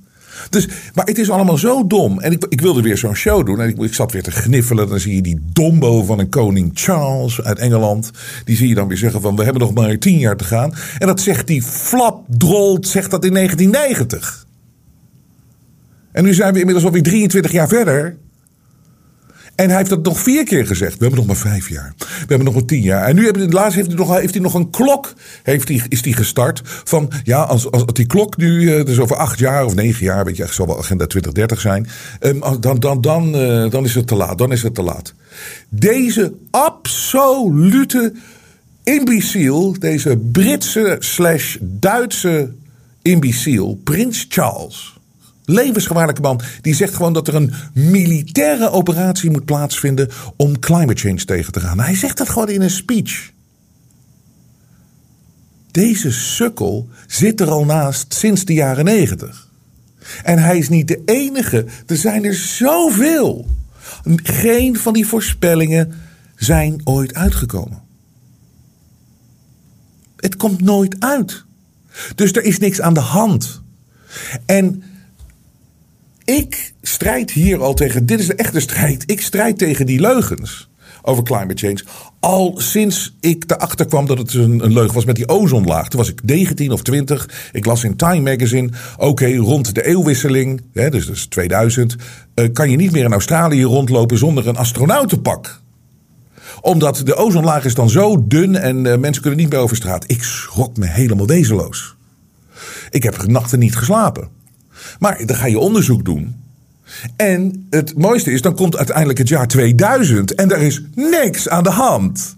Dus, 0.50 0.68
maar 0.94 1.06
het 1.06 1.18
is 1.18 1.30
allemaal 1.30 1.58
zo 1.58 1.88
dom. 1.88 2.20
En 2.20 2.32
ik, 2.32 2.46
ik 2.50 2.62
wilde 2.62 2.82
weer 2.82 2.98
zo'n 2.98 3.16
show 3.16 3.46
doen. 3.46 3.62
En 3.62 3.70
ik, 3.70 3.78
ik 3.78 3.94
zat 3.94 4.12
weer 4.12 4.24
te 4.24 4.32
gniffelen. 4.32 4.90
Dan 4.90 5.00
zie 5.00 5.16
je 5.16 5.22
die 5.22 5.40
dombo 5.54 6.04
van 6.04 6.20
een 6.20 6.30
koning 6.30 6.72
Charles 6.74 7.42
uit 7.42 7.60
Engeland. 7.60 8.12
Die 8.46 8.56
zie 8.56 8.68
je 8.68 8.76
dan 8.76 8.88
weer 8.88 8.98
zeggen 8.98 9.22
van 9.22 9.36
we 9.36 9.44
hebben 9.44 9.62
nog 9.62 9.74
maar 9.74 9.98
tien 9.98 10.20
jaar 10.20 10.38
te 10.38 10.44
gaan. 10.44 10.74
En 10.98 11.08
dat 11.08 11.22
zegt 11.22 11.48
die 11.48 11.62
flap 11.62 12.26
drolt, 12.28 12.88
zegt 12.88 13.12
dat 13.12 13.26
in 13.26 13.34
1990. 13.34 14.46
En 16.12 16.24
nu 16.24 16.34
zijn 16.34 16.54
we 16.54 16.60
inmiddels 16.60 16.86
alweer 16.86 17.04
23 17.04 17.52
jaar 17.52 17.68
verder. 17.68 18.18
En 19.56 19.68
hij 19.70 19.78
heeft 19.78 19.90
dat 19.90 20.04
nog 20.04 20.20
vier 20.20 20.44
keer 20.44 20.68
gezegd. 20.68 20.92
We 20.98 21.00
hebben 21.00 21.18
nog 21.20 21.28
maar 21.28 21.52
vijf 21.52 21.70
jaar. 21.70 21.94
We 21.98 22.06
hebben 22.28 22.46
nog 22.46 22.54
maar 22.54 22.66
tien 22.66 22.82
jaar. 22.82 23.08
En 23.08 23.16
nu 23.16 23.24
hebben, 23.24 23.52
laatst 23.52 23.76
heeft 23.76 23.88
hij 23.88 23.96
nog, 23.98 24.20
heeft 24.20 24.34
hij 24.34 24.44
nog 24.44 24.54
een 24.54 24.70
klok. 24.70 25.14
Heeft 25.44 25.68
hij, 25.68 25.82
is 25.90 26.04
hij 26.04 26.14
gestart. 26.14 26.62
Van 26.64 27.12
ja, 27.24 27.42
als, 27.42 27.72
als, 27.72 27.86
die 27.86 28.06
klok 28.06 28.38
nu. 28.38 28.76
eh, 28.76 28.86
Dus 28.86 29.00
over 29.00 29.16
acht 29.16 29.40
jaar 29.40 29.66
of 29.66 29.76
negen 29.76 30.06
jaar. 30.06 30.26
Weet 30.26 30.38
je, 30.38 30.48
zal 30.50 30.68
wel 30.68 30.78
agenda 30.78 31.06
2030 31.08 31.62
zijn. 31.62 31.88
ehm, 32.20 32.60
dan, 32.62 32.80
dan, 32.80 33.02
dan, 33.02 33.36
eh, 33.36 33.70
dan 33.72 33.84
is 33.86 33.96
het 33.96 34.08
te 34.08 34.16
laat. 34.16 34.38
Dan 34.38 34.52
is 34.52 34.64
het 34.64 34.76
te 34.76 34.82
laat. 34.84 35.14
Deze 35.70 36.34
absolute 36.52 38.14
imbeciel. 38.84 39.76
Deze 39.80 40.18
Britse 40.32 40.96
slash 41.00 41.58
Duitse 41.62 42.54
imbeciel. 43.02 43.80
Prins 43.84 44.26
Charles 44.30 44.95
levensgevaarlijke 45.46 46.22
man. 46.22 46.42
Die 46.62 46.76
zegt 46.76 46.96
gewoon 46.96 47.14
dat 47.14 47.28
er 47.28 47.36
een 47.36 47.54
militaire 47.74 48.70
operatie 48.70 49.32
moet 49.32 49.46
plaatsvinden 49.46 50.10
om 50.36 50.60
climate 50.60 51.02
change 51.02 51.26
tegen 51.26 51.52
te 51.52 51.60
gaan. 51.60 51.80
Hij 51.80 51.96
zegt 51.96 52.18
dat 52.18 52.30
gewoon 52.30 52.50
in 52.50 52.62
een 52.62 52.70
speech. 52.70 53.32
Deze 55.72 56.12
sukkel 56.12 56.90
zit 57.08 57.42
er 57.42 57.50
al 57.50 57.66
naast 57.66 58.14
sinds 58.14 58.46
de 58.46 58.54
jaren 58.54 58.86
negentig. 58.86 59.50
En 60.24 60.38
hij 60.38 60.58
is 60.58 60.70
niet 60.70 60.88
de 60.88 61.02
enige. 61.06 61.66
Er 61.86 61.98
zijn 61.98 62.26
er 62.26 62.34
zoveel. 62.34 63.48
Geen 64.24 64.78
van 64.78 64.94
die 64.94 65.08
voorspellingen 65.08 65.94
zijn 66.36 66.82
ooit 66.84 67.14
uitgekomen. 67.14 67.82
Het 70.16 70.36
komt 70.36 70.62
nooit 70.62 70.96
uit. 71.00 71.46
Dus 72.16 72.32
er 72.32 72.44
is 72.44 72.60
niks 72.60 72.82
aan 72.82 72.94
de 72.94 73.00
hand. 73.00 73.62
En 74.46 74.84
ik 76.26 76.74
strijd 76.82 77.32
hier 77.32 77.62
al 77.62 77.74
tegen. 77.74 78.06
Dit 78.06 78.20
is 78.20 78.28
de 78.28 78.36
echte 78.36 78.60
strijd. 78.60 79.04
Ik 79.06 79.22
strijd 79.22 79.58
tegen 79.58 79.86
die 79.86 80.00
leugens. 80.00 80.70
over 81.08 81.24
climate 81.24 81.68
change. 81.68 81.84
Al 82.20 82.54
sinds 82.58 83.16
ik 83.20 83.44
erachter 83.48 83.86
kwam 83.86 84.06
dat 84.06 84.18
het 84.18 84.34
een, 84.34 84.64
een 84.64 84.74
leugen 84.74 84.94
was 84.94 85.06
met 85.06 85.16
die 85.16 85.28
ozonlaag. 85.28 85.88
Toen 85.88 86.00
was 86.00 86.10
ik 86.10 86.24
19 86.24 86.72
of 86.72 86.82
20. 86.82 87.50
Ik 87.52 87.66
las 87.66 87.84
in 87.84 87.96
Time 87.96 88.32
Magazine. 88.32 88.70
Oké, 88.98 89.36
rond 89.36 89.76
de 89.76 89.86
eeuwwisseling, 89.86 90.62
hè, 90.74 90.90
dus, 90.90 91.06
dus 91.06 91.26
2000. 91.26 91.96
eh, 92.34 92.52
kan 92.54 92.70
je 92.70 92.78
niet 92.78 92.92
meer 92.92 93.04
in 93.04 93.12
Australië 93.12 93.64
rondlopen 93.64 94.18
zonder 94.18 94.48
een 94.48 94.58
astronautenpak 94.58 95.64
omdat 96.62 97.02
de 97.06 97.16
ozonlaag 97.16 97.66
is 97.66 97.74
dan 97.74 97.90
zo 97.90 98.28
dun 98.28 98.56
en 98.56 98.86
eh, 98.86 98.98
mensen 98.98 99.22
kunnen 99.22 99.40
niet 99.40 99.50
meer 99.50 99.60
over 99.60 99.76
straat. 99.76 100.04
Ik 100.08 100.24
schrok 100.24 100.78
me 100.78 100.86
helemaal 100.86 101.28
wezenloos. 101.28 101.96
Ik 102.90 103.04
heb 103.04 103.28
nachten 103.28 103.60
niet 103.60 103.76
geslapen. 103.76 104.30
Maar 105.00 105.26
dan 105.26 105.36
ga 105.36 105.46
je 105.46 105.60
onderzoek 105.60 106.06
doen. 106.06 106.44
En 107.16 107.68
het 107.70 107.98
mooiste 107.98 108.32
is, 108.32 108.42
dan 108.42 108.56
komt 108.56 108.78
uiteindelijk 108.78 109.18
het 109.18 109.28
jaar 109.28 109.48
2000 109.48 110.36
en 110.36 110.52
er 110.52 110.62
is 110.62 110.82
niks 110.96 111.50
aan 111.50 111.64
de 111.64 111.70
hand. 111.70 112.36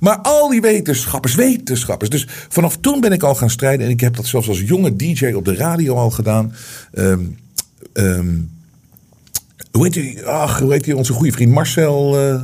Maar 0.00 0.18
al 0.18 0.48
die 0.48 0.60
wetenschappers, 0.60 1.34
wetenschappers. 1.34 2.10
Dus 2.10 2.26
vanaf 2.48 2.76
toen 2.76 3.00
ben 3.00 3.12
ik 3.12 3.22
al 3.22 3.34
gaan 3.34 3.50
strijden. 3.50 3.86
En 3.86 3.92
ik 3.92 4.00
heb 4.00 4.16
dat 4.16 4.26
zelfs 4.26 4.48
als 4.48 4.60
jonge 4.60 4.96
DJ 4.96 5.32
op 5.32 5.44
de 5.44 5.54
radio 5.54 5.94
al 5.94 6.10
gedaan. 6.10 6.54
Ehm, 6.92 7.20
ehm, 7.92 8.38
hoe 9.72 9.84
heet 9.84 9.92
die? 9.92 10.26
Ach, 10.26 10.58
hoe 10.58 10.72
heet? 10.72 10.94
Onze 10.94 11.12
goede 11.12 11.32
vriend 11.32 11.52
Marcel. 11.52 12.18
eh, 12.18 12.42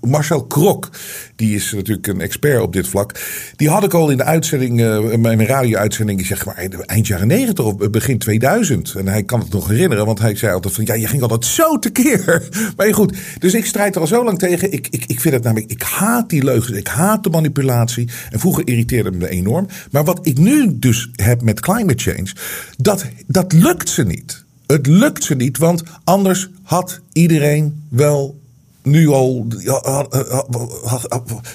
Marcel 0.00 0.44
Krok, 0.44 0.90
die 1.36 1.54
is 1.54 1.72
natuurlijk 1.72 2.06
een 2.06 2.20
expert 2.20 2.62
op 2.62 2.72
dit 2.72 2.88
vlak. 2.88 3.20
Die 3.56 3.68
had 3.68 3.84
ik 3.84 3.94
al 3.94 4.10
in 4.10 4.16
de 4.16 4.24
uitzending, 4.24 4.80
eh, 4.80 5.16
mijn 5.16 5.46
radio-uitzending, 5.46 6.26
zegt 6.26 6.44
maar 6.44 6.68
eind 6.86 7.06
jaren 7.06 7.26
90 7.26 7.64
of 7.64 7.90
begin 7.90 8.18
2000. 8.18 8.94
En 8.94 9.08
hij 9.08 9.22
kan 9.22 9.40
het 9.40 9.52
nog 9.52 9.68
herinneren, 9.68 10.06
want 10.06 10.18
hij 10.18 10.36
zei 10.36 10.52
altijd 10.52 10.74
van 10.74 10.84
ja, 10.84 10.94
je 10.94 11.06
ging 11.06 11.22
altijd 11.22 11.44
zo 11.44 11.78
tekeer. 11.78 12.48
Maar 12.76 12.94
goed, 12.94 13.16
dus 13.38 13.54
ik 13.54 13.66
strijd 13.66 13.94
er 13.94 14.00
al 14.00 14.06
zo 14.06 14.24
lang 14.24 14.38
tegen. 14.38 14.72
Ik, 14.72 14.88
ik, 14.90 15.04
ik 15.06 15.20
vind 15.20 15.34
het 15.34 15.42
namelijk, 15.42 15.70
ik 15.70 15.82
haat 15.82 16.28
die 16.28 16.44
leugens, 16.44 16.78
ik 16.78 16.86
haat 16.86 17.24
de 17.24 17.30
manipulatie. 17.30 18.08
En 18.30 18.40
vroeger 18.40 18.66
irriteerde 18.66 19.10
me 19.10 19.28
enorm. 19.28 19.66
Maar 19.90 20.04
wat 20.04 20.18
ik 20.22 20.38
nu 20.38 20.78
dus 20.78 21.10
heb 21.12 21.42
met 21.42 21.60
climate 21.60 22.02
change, 22.02 22.30
dat, 22.76 23.06
dat 23.26 23.52
lukt 23.52 23.88
ze 23.88 24.02
niet. 24.02 24.44
Het 24.66 24.86
lukt 24.86 25.24
ze 25.24 25.34
niet, 25.34 25.58
want 25.58 25.82
anders 26.04 26.48
had 26.62 27.00
iedereen 27.12 27.84
wel 27.88 28.39
nu 28.90 29.08
al 29.08 29.46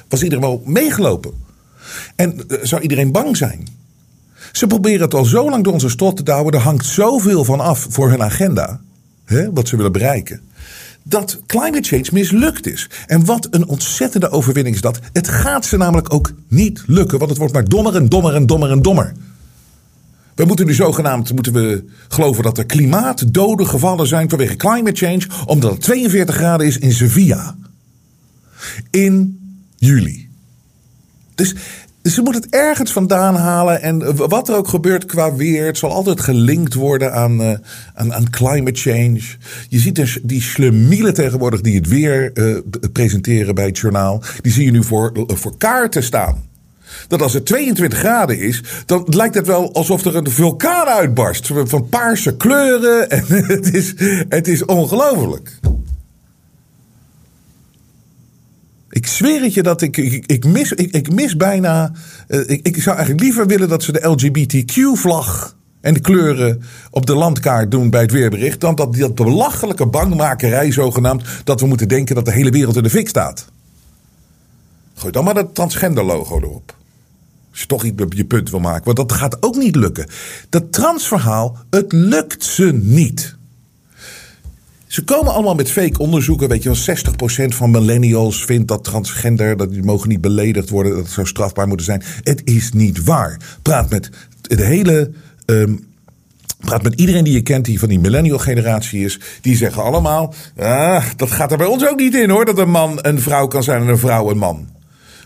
was 0.07 0.23
iedereen 0.23 0.43
wel 0.43 0.61
meegelopen. 0.65 1.31
En 2.15 2.47
eh, 2.47 2.57
zou 2.61 2.81
iedereen 2.81 3.11
bang 3.11 3.37
zijn? 3.37 3.67
Ze 4.51 4.67
proberen 4.67 5.01
het 5.01 5.13
al 5.13 5.25
zo 5.25 5.49
lang 5.49 5.63
door 5.63 5.73
onze 5.73 5.89
strot 5.89 6.15
te 6.15 6.23
douwen. 6.23 6.53
Er 6.53 6.59
hangt 6.59 6.85
zoveel 6.85 7.43
van 7.43 7.59
af 7.59 7.87
voor 7.89 8.09
hun 8.09 8.23
agenda. 8.23 8.79
Hè, 9.25 9.53
wat 9.53 9.67
ze 9.67 9.75
willen 9.75 9.91
bereiken. 9.91 10.41
Dat 11.03 11.39
climate 11.45 11.87
change 11.87 12.07
mislukt 12.11 12.67
is. 12.67 12.89
En 13.07 13.25
wat 13.25 13.47
een 13.51 13.67
ontzettende 13.67 14.29
overwinning 14.29 14.75
is 14.75 14.81
dat. 14.81 14.99
Het 15.13 15.27
gaat 15.27 15.65
ze 15.65 15.77
namelijk 15.77 16.13
ook 16.13 16.31
niet 16.47 16.83
lukken. 16.85 17.17
Want 17.17 17.29
het 17.29 17.39
wordt 17.39 17.53
maar 17.53 17.65
dommer 17.65 17.95
en 17.95 18.09
dommer 18.09 18.35
en 18.35 18.45
dommer 18.45 18.71
en 18.71 18.81
dommer. 18.81 19.13
We 20.35 20.45
moeten 20.45 20.65
nu 20.65 20.73
zogenaamd 20.73 21.33
moeten 21.33 21.53
we 21.53 21.85
geloven 22.07 22.43
dat 22.43 22.57
er 22.57 22.65
klimaatdoden 22.65 23.67
gevallen 23.67 24.07
zijn 24.07 24.29
vanwege 24.29 24.55
climate 24.55 25.05
change. 25.05 25.27
Omdat 25.45 25.71
het 25.71 25.81
42 25.81 26.35
graden 26.35 26.67
is 26.67 26.77
in 26.77 26.91
Sevilla. 26.91 27.55
In 28.89 29.39
juli. 29.75 30.29
Dus 31.35 31.55
ze 32.03 32.21
moeten 32.21 32.41
het 32.41 32.51
ergens 32.51 32.91
vandaan 32.91 33.35
halen. 33.35 33.81
En 33.81 34.15
wat 34.15 34.49
er 34.49 34.55
ook 34.55 34.67
gebeurt 34.67 35.05
qua 35.05 35.35
weer. 35.35 35.65
Het 35.65 35.77
zal 35.77 35.91
altijd 35.91 36.21
gelinkt 36.21 36.73
worden 36.73 37.13
aan, 37.13 37.41
eh, 37.41 37.57
aan, 37.93 38.13
aan 38.13 38.29
climate 38.29 38.79
change. 38.79 39.21
Je 39.69 39.79
ziet 39.79 39.95
dus 39.95 40.19
die 40.23 40.41
slemielen 40.41 41.13
tegenwoordig 41.13 41.61
die 41.61 41.75
het 41.75 41.87
weer 41.87 42.31
eh, 42.33 42.57
presenteren 42.93 43.55
bij 43.55 43.65
het 43.65 43.77
journaal. 43.77 44.23
Die 44.41 44.51
zie 44.51 44.65
je 44.65 44.71
nu 44.71 44.83
voor, 44.83 45.11
voor 45.27 45.57
kaarten 45.57 46.03
staan. 46.03 46.43
Dat 47.07 47.21
als 47.21 47.33
het 47.33 47.45
22 47.45 47.99
graden 47.99 48.39
is, 48.39 48.63
dan 48.85 49.05
lijkt 49.09 49.35
het 49.35 49.47
wel 49.47 49.73
alsof 49.73 50.05
er 50.05 50.15
een 50.15 50.31
vulkaan 50.31 50.87
uitbarst. 50.87 51.51
Van 51.53 51.89
paarse 51.89 52.37
kleuren. 52.37 53.09
En 53.15 53.25
het 53.27 53.73
is, 53.73 53.93
het 54.29 54.47
is 54.47 54.65
ongelooflijk. 54.65 55.59
Ik 58.89 59.07
zweer 59.07 59.41
het 59.41 59.53
je 59.53 59.63
dat 59.63 59.81
ik, 59.81 59.97
ik, 59.97 60.25
ik 60.25 60.45
mis, 60.45 60.71
ik, 60.71 60.91
ik 60.91 61.11
mis 61.13 61.37
bijna. 61.37 61.91
eh, 62.27 62.39
ik, 62.39 62.67
ik 62.67 62.81
zou 62.81 62.95
eigenlijk 62.95 63.25
liever 63.25 63.47
willen 63.47 63.69
dat 63.69 63.83
ze 63.83 63.91
de 63.91 64.07
LGBTQ-vlag 64.07 65.55
en 65.81 65.93
de 65.93 65.99
kleuren 65.99 66.61
op 66.91 67.05
de 67.05 67.15
landkaart 67.15 67.71
doen 67.71 67.89
bij 67.89 68.01
het 68.01 68.11
weerbericht. 68.11 68.59
Dan 68.61 68.75
dat, 68.75 68.95
dat 68.95 69.15
belachelijke 69.15 69.85
bangmakerij, 69.85 70.71
zogenaamd, 70.71 71.23
dat 71.43 71.59
we 71.59 71.67
moeten 71.67 71.87
denken 71.87 72.15
dat 72.15 72.25
de 72.25 72.31
hele 72.31 72.49
wereld 72.49 72.75
in 72.75 72.83
de 72.83 72.89
fik 72.89 73.09
staat. 73.09 73.45
Gooi 74.95 75.11
dan 75.11 75.23
maar 75.23 75.33
dat 75.33 75.55
transgender-logo 75.55 76.37
erop. 76.37 76.75
Als 77.55 77.63
je 77.63 77.69
toch 77.69 78.13
je 78.15 78.25
punt 78.25 78.49
wil 78.49 78.59
maken. 78.59 78.83
Want 78.83 78.97
dat 78.97 79.11
gaat 79.11 79.43
ook 79.43 79.55
niet 79.55 79.75
lukken. 79.75 80.07
Dat 80.49 80.71
transverhaal, 80.71 81.57
het 81.69 81.91
lukt 81.91 82.43
ze 82.43 82.73
niet. 82.73 83.35
Ze 84.87 85.03
komen 85.03 85.33
allemaal 85.33 85.55
met 85.55 85.71
fake 85.71 85.99
onderzoeken. 85.99 86.49
Weet 86.49 86.63
je 86.63 86.69
wel, 86.69 86.95
60% 87.47 87.55
van 87.55 87.71
millennials 87.71 88.45
vindt 88.45 88.67
dat 88.67 88.83
transgender, 88.83 89.57
dat 89.57 89.71
die 89.71 89.83
mogen 89.83 90.09
niet 90.09 90.21
beledigd 90.21 90.69
worden, 90.69 90.91
dat 90.91 91.03
het 91.03 91.11
zou 91.11 91.27
strafbaar 91.27 91.67
moeten 91.67 91.85
zijn. 91.85 92.03
Het 92.23 92.41
is 92.43 92.71
niet 92.71 93.03
waar. 93.03 93.39
Praat 93.61 93.89
met 93.89 94.09
de 94.41 94.63
hele. 94.63 95.11
ehm, 95.45 95.73
Praat 96.59 96.83
met 96.83 96.99
iedereen 96.99 97.23
die 97.23 97.33
je 97.33 97.41
kent 97.41 97.65
die 97.65 97.79
van 97.79 97.89
die 97.89 97.99
millennial 97.99 98.37
generatie 98.37 99.05
is. 99.05 99.19
Die 99.41 99.55
zeggen 99.55 99.83
allemaal, 99.83 100.33
ah, 100.57 101.05
dat 101.15 101.31
gaat 101.31 101.51
er 101.51 101.57
bij 101.57 101.67
ons 101.67 101.87
ook 101.87 101.97
niet 101.97 102.15
in 102.15 102.29
hoor. 102.29 102.45
Dat 102.45 102.57
een 102.57 102.71
man 102.71 102.99
een 103.01 103.21
vrouw 103.21 103.47
kan 103.47 103.63
zijn 103.63 103.81
en 103.81 103.87
een 103.87 103.97
vrouw 103.97 104.29
een 104.29 104.37
man. 104.37 104.74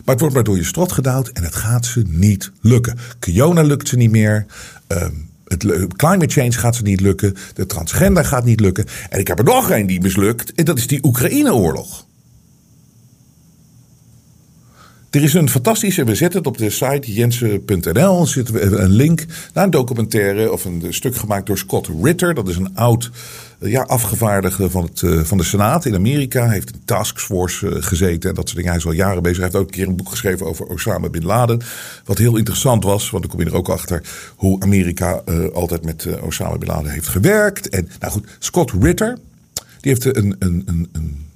Maar 0.10 0.18
het 0.18 0.28
wordt 0.28 0.40
maar 0.40 0.54
door 0.54 0.64
je 0.64 0.70
strot 0.70 0.92
gedouwd 0.92 1.28
en 1.28 1.44
het 1.44 1.56
gaat 1.56 1.86
ze 1.86 2.04
niet 2.08 2.52
lukken. 2.62 2.98
Kiona 3.20 3.62
lukt 3.62 3.88
ze 3.88 3.96
niet 3.96 4.12
meer. 4.12 4.46
Ehm, 4.88 5.14
het 5.46 5.66
climate 5.96 6.28
change 6.28 6.52
gaat 6.52 6.76
ze 6.76 6.82
niet 6.82 7.02
lukken. 7.02 7.36
De 7.54 7.66
transgender 7.66 8.26
gaat 8.26 8.46
niet 8.46 8.60
lukken. 8.60 8.86
En 9.10 9.20
ik 9.20 9.28
heb 9.28 9.40
er 9.40 9.46
nog 9.46 9.70
één 9.70 9.88
die 9.88 10.02
mislukt. 10.02 10.54
En 10.54 10.66
dat 10.66 10.78
is 10.78 10.88
die 10.88 11.04
Oekraïne-oorlog. 11.04 12.06
Er 15.10 15.24
is 15.24 15.34
een 15.34 15.50
fantastische, 15.50 16.04
we 16.04 16.16
zetten 16.16 16.40
het 16.40 16.48
op 16.48 16.58
de 16.58 16.70
site 16.70 17.14
jensen.nl, 17.14 18.26
zitten 18.26 18.54
we 18.54 18.62
een 18.62 18.92
link 18.92 19.26
naar 19.54 19.64
een 19.64 19.70
documentaire 19.70 20.52
of 20.52 20.66
een 20.66 20.86
stuk 20.90 21.16
gemaakt 21.16 21.46
door 21.46 21.58
Scott 21.58 21.90
Ritter. 22.02 22.34
Dat 22.34 22.48
is 22.48 22.56
een 22.56 22.76
oud 22.76 23.10
ja, 23.60 23.82
afgevaardigde 23.82 24.70
van, 24.70 24.84
het, 24.84 25.02
eh, 25.02 25.20
van 25.24 25.38
de 25.38 25.44
Senaat 25.44 25.86
in 25.86 25.96
Amerika. 25.96 26.50
Heeft 26.50 26.72
in 26.72 26.82
taskforce 26.86 27.70
eh, 27.70 27.84
gezeten 27.84 28.30
en 28.30 28.36
dat 28.36 28.46
soort 28.46 28.56
dingen. 28.56 28.70
Hij 28.70 28.80
is 28.80 28.86
al 28.86 28.92
jaren 28.92 29.24
bezig. 29.24 29.38
Hij 29.38 29.46
heeft 29.46 29.58
ook 29.58 29.68
een 29.68 29.76
keer 29.76 29.88
een 29.88 29.96
boek 29.96 30.10
geschreven 30.10 30.46
over 30.46 30.66
Osama 30.66 31.10
Bin 31.10 31.26
Laden. 31.26 31.62
Wat 32.06 32.18
heel 32.18 32.38
interessant 32.38 32.84
was, 32.84 33.10
want 33.10 33.24
dan 33.24 33.32
kom 33.32 33.42
je 33.42 33.50
er 33.50 33.58
ook 33.58 33.70
achter 33.70 34.04
hoe 34.36 34.62
Amerika 34.62 35.22
eh, 35.26 35.50
altijd 35.54 35.86
met 35.86 36.06
eh, 36.06 36.24
Osama 36.24 36.58
Bin 36.58 36.68
Laden 36.68 36.92
heeft 36.92 37.08
gewerkt. 37.08 37.70
En 37.70 37.90
nou 38.00 38.12
goed, 38.12 38.28
Scott 38.40 38.72
Ritter, 38.82 39.18
die 39.54 39.92
heeft 39.92 40.06
een, 40.06 40.36
een, 40.40 40.64
een, 40.66 40.90
een 40.92 41.28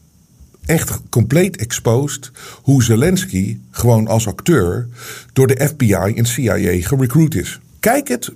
echt 0.65 0.99
compleet 1.09 1.57
exposed 1.57 2.31
hoe 2.61 2.83
Zelensky 2.83 3.59
gewoon 3.71 4.07
als 4.07 4.27
acteur 4.27 4.87
door 5.33 5.47
de 5.47 5.67
FBI 5.67 6.13
en 6.15 6.25
CIA 6.25 6.81
gerecruit 6.81 7.35
is. 7.35 7.59
Kijk 7.79 8.07
het, 8.07 8.31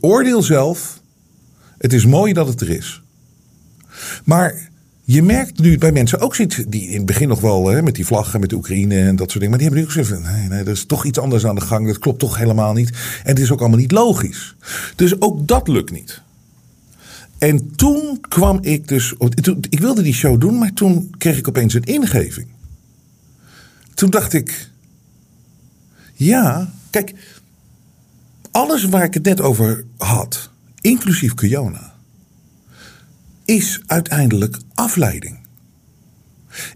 oordeel 0.00 0.42
zelf. 0.42 1.00
Het 1.78 1.92
is 1.92 2.06
mooi 2.06 2.32
dat 2.32 2.48
het 2.48 2.60
er 2.60 2.70
is. 2.70 3.02
Maar 4.24 4.68
je 5.08 5.22
merkt 5.22 5.58
nu 5.58 5.78
bij 5.78 5.92
mensen 5.92 6.20
ook 6.20 6.34
zoiets 6.34 6.62
die 6.68 6.88
in 6.88 6.96
het 6.96 7.06
begin 7.06 7.28
nog 7.28 7.40
wel 7.40 7.68
hè, 7.68 7.82
met 7.82 7.94
die 7.94 8.06
vlaggen, 8.06 8.40
met 8.40 8.50
de 8.50 8.56
Oekraïne 8.56 9.00
en 9.00 9.16
dat 9.16 9.30
soort 9.30 9.44
dingen. 9.44 9.50
Maar 9.50 9.58
die 9.58 9.68
hebben 9.68 9.78
nu 9.78 9.86
ook 9.86 9.92
gezegd: 9.92 10.22
nee, 10.22 10.48
nee, 10.48 10.58
er 10.58 10.68
is 10.68 10.84
toch 10.84 11.04
iets 11.04 11.18
anders 11.18 11.46
aan 11.46 11.54
de 11.54 11.60
gang. 11.60 11.86
Dat 11.86 11.98
klopt 11.98 12.18
toch 12.18 12.38
helemaal 12.38 12.72
niet. 12.72 12.90
En 12.90 13.30
het 13.30 13.38
is 13.38 13.50
ook 13.50 13.60
allemaal 13.60 13.78
niet 13.78 13.92
logisch. 13.92 14.56
Dus 14.96 15.20
ook 15.20 15.48
dat 15.48 15.68
lukt 15.68 15.90
niet. 15.90 16.22
En 17.38 17.74
toen 17.74 18.20
kwam 18.28 18.58
ik 18.62 18.88
dus. 18.88 19.14
Ik 19.70 19.80
wilde 19.80 20.02
die 20.02 20.14
show 20.14 20.40
doen, 20.40 20.58
maar 20.58 20.72
toen 20.72 21.14
kreeg 21.18 21.38
ik 21.38 21.48
opeens 21.48 21.74
een 21.74 21.84
ingeving. 21.84 22.46
Toen 23.94 24.10
dacht 24.10 24.32
ik. 24.32 24.70
Ja, 26.12 26.72
kijk. 26.90 27.14
Alles 28.50 28.84
waar 28.84 29.04
ik 29.04 29.14
het 29.14 29.24
net 29.24 29.40
over 29.40 29.84
had, 29.96 30.50
inclusief 30.86 31.34
Kiona, 31.34 31.94
is 33.44 33.80
uiteindelijk 33.86 34.56
afleiding. 34.74 35.38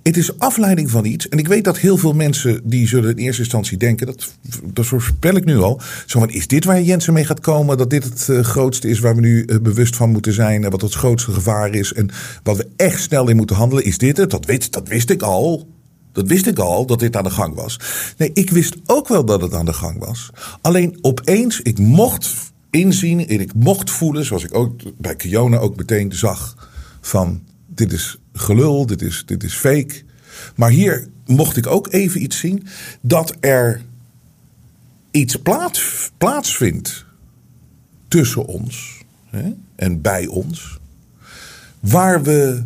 Het 0.02 0.16
is 0.16 0.38
afleiding 0.38 0.90
van 0.90 1.04
iets. 1.04 1.28
En 1.28 1.38
ik 1.38 1.48
weet 1.48 1.64
dat 1.64 1.78
heel 1.78 1.96
veel 1.96 2.12
mensen 2.12 2.60
die 2.64 2.88
zullen 2.88 3.10
in 3.10 3.16
eerste 3.16 3.42
instantie 3.42 3.78
denken, 3.78 4.06
dat, 4.06 4.34
dat 4.64 4.86
voorspel 4.86 5.34
ik 5.34 5.44
nu 5.44 5.58
al. 5.58 5.80
Zo 6.06 6.18
van, 6.18 6.30
is 6.30 6.46
dit 6.46 6.64
waar 6.64 6.82
Jensen 6.82 7.12
mee 7.12 7.24
gaat 7.24 7.40
komen? 7.40 7.78
Dat 7.78 7.90
dit 7.90 8.04
het 8.04 8.28
eh, 8.28 8.40
grootste 8.40 8.88
is 8.88 8.98
waar 8.98 9.14
we 9.14 9.20
nu 9.20 9.44
eh, 9.44 9.58
bewust 9.58 9.96
van 9.96 10.10
moeten 10.10 10.32
zijn. 10.32 10.64
En 10.64 10.70
wat 10.70 10.80
het 10.80 10.94
grootste 10.94 11.32
gevaar 11.32 11.74
is. 11.74 11.92
En 11.92 12.10
wat 12.42 12.56
we 12.56 12.68
echt 12.76 13.02
snel 13.02 13.28
in 13.28 13.36
moeten 13.36 13.56
handelen. 13.56 13.84
Is 13.84 13.98
dit 13.98 14.16
het? 14.16 14.30
Dat 14.30 14.46
wist, 14.46 14.72
dat 14.72 14.88
wist 14.88 15.10
ik 15.10 15.22
al. 15.22 15.68
Dat 16.12 16.28
wist 16.28 16.46
ik 16.46 16.58
al, 16.58 16.86
dat 16.86 16.98
dit 16.98 17.16
aan 17.16 17.24
de 17.24 17.30
gang 17.30 17.54
was. 17.54 17.80
Nee, 18.16 18.30
ik 18.34 18.50
wist 18.50 18.76
ook 18.86 19.08
wel 19.08 19.24
dat 19.24 19.40
het 19.40 19.54
aan 19.54 19.64
de 19.64 19.72
gang 19.72 19.98
was. 19.98 20.30
Alleen 20.60 20.98
opeens, 21.00 21.60
ik 21.60 21.78
mocht 21.78 22.52
inzien 22.70 23.28
en 23.28 23.40
ik 23.40 23.54
mocht 23.54 23.90
voelen, 23.90 24.24
zoals 24.24 24.44
ik 24.44 24.54
ook 24.54 24.80
bij 24.98 25.16
Kiona 25.16 25.56
ook 25.56 25.76
meteen 25.76 26.12
zag, 26.12 26.68
van 27.00 27.42
dit 27.66 27.92
is 27.92 28.18
gelul, 28.32 28.86
dit 28.86 29.02
is, 29.02 29.22
dit 29.26 29.42
is 29.42 29.54
fake. 29.54 30.02
Maar 30.56 30.70
hier 30.70 31.08
mocht 31.26 31.56
ik 31.56 31.66
ook 31.66 31.92
even 31.92 32.22
iets 32.22 32.38
zien. 32.38 32.66
Dat 33.00 33.36
er 33.40 33.82
iets 35.10 35.36
plaats, 35.36 36.10
plaatsvindt 36.18 37.04
tussen 38.08 38.46
ons 38.46 39.02
hè, 39.26 39.52
en 39.76 40.00
bij 40.00 40.26
ons. 40.26 40.78
Waar 41.80 42.22
we 42.22 42.62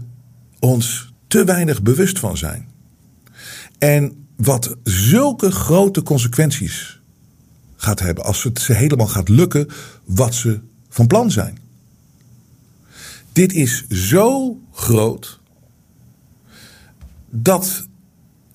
ons 0.59 1.13
te 1.27 1.45
weinig 1.45 1.83
bewust 1.83 2.19
van 2.19 2.37
zijn. 2.37 2.69
En 3.79 4.27
wat 4.37 4.77
zulke 4.83 5.51
grote 5.51 6.03
consequenties 6.03 7.01
gaat 7.85 8.01
hebben 8.01 8.25
als 8.25 8.43
het 8.43 8.61
ze 8.61 8.73
helemaal 8.73 9.07
gaat 9.07 9.29
lukken 9.29 9.69
wat 10.05 10.35
ze 10.35 10.61
van 10.89 11.07
plan 11.07 11.31
zijn. 11.31 11.59
Dit 13.33 13.53
is 13.53 13.87
zo 13.89 14.59
groot 14.73 15.41
dat 17.31 17.87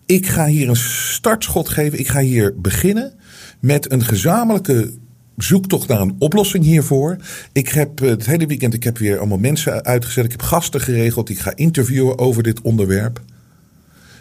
ik 0.06 0.28
ga 0.28 0.46
hier 0.46 0.70
een 0.70 0.76
startschot 0.76 1.70
geven. 1.70 2.00
Ik 2.00 2.08
ga 2.08 2.20
hier 2.20 2.62
beginnen 2.62 3.14
met 3.60 3.92
een 3.92 4.04
gezamenlijke 4.04 4.94
zoektocht 5.38 5.88
naar 5.88 6.02
een 6.02 6.16
oplossing 6.20 6.64
hiervoor. 6.64 7.18
Ik 7.52 7.70
heb 7.70 8.00
het 8.00 8.26
hele 8.26 8.46
weekend 8.46 8.74
ik 8.74 8.84
heb 8.84 8.98
weer 8.98 9.18
allemaal 9.18 9.38
mensen 9.38 9.84
uitgezet. 9.84 10.26
Ik 10.26 10.32
heb 10.32 10.42
gasten 10.42 10.82
geregeld. 10.82 11.30
Ik 11.30 11.40
ga 11.40 11.56
interviewen 11.56 12.18
over 12.18 12.44
dit 12.44 12.62
onderwerp. 12.62 13.22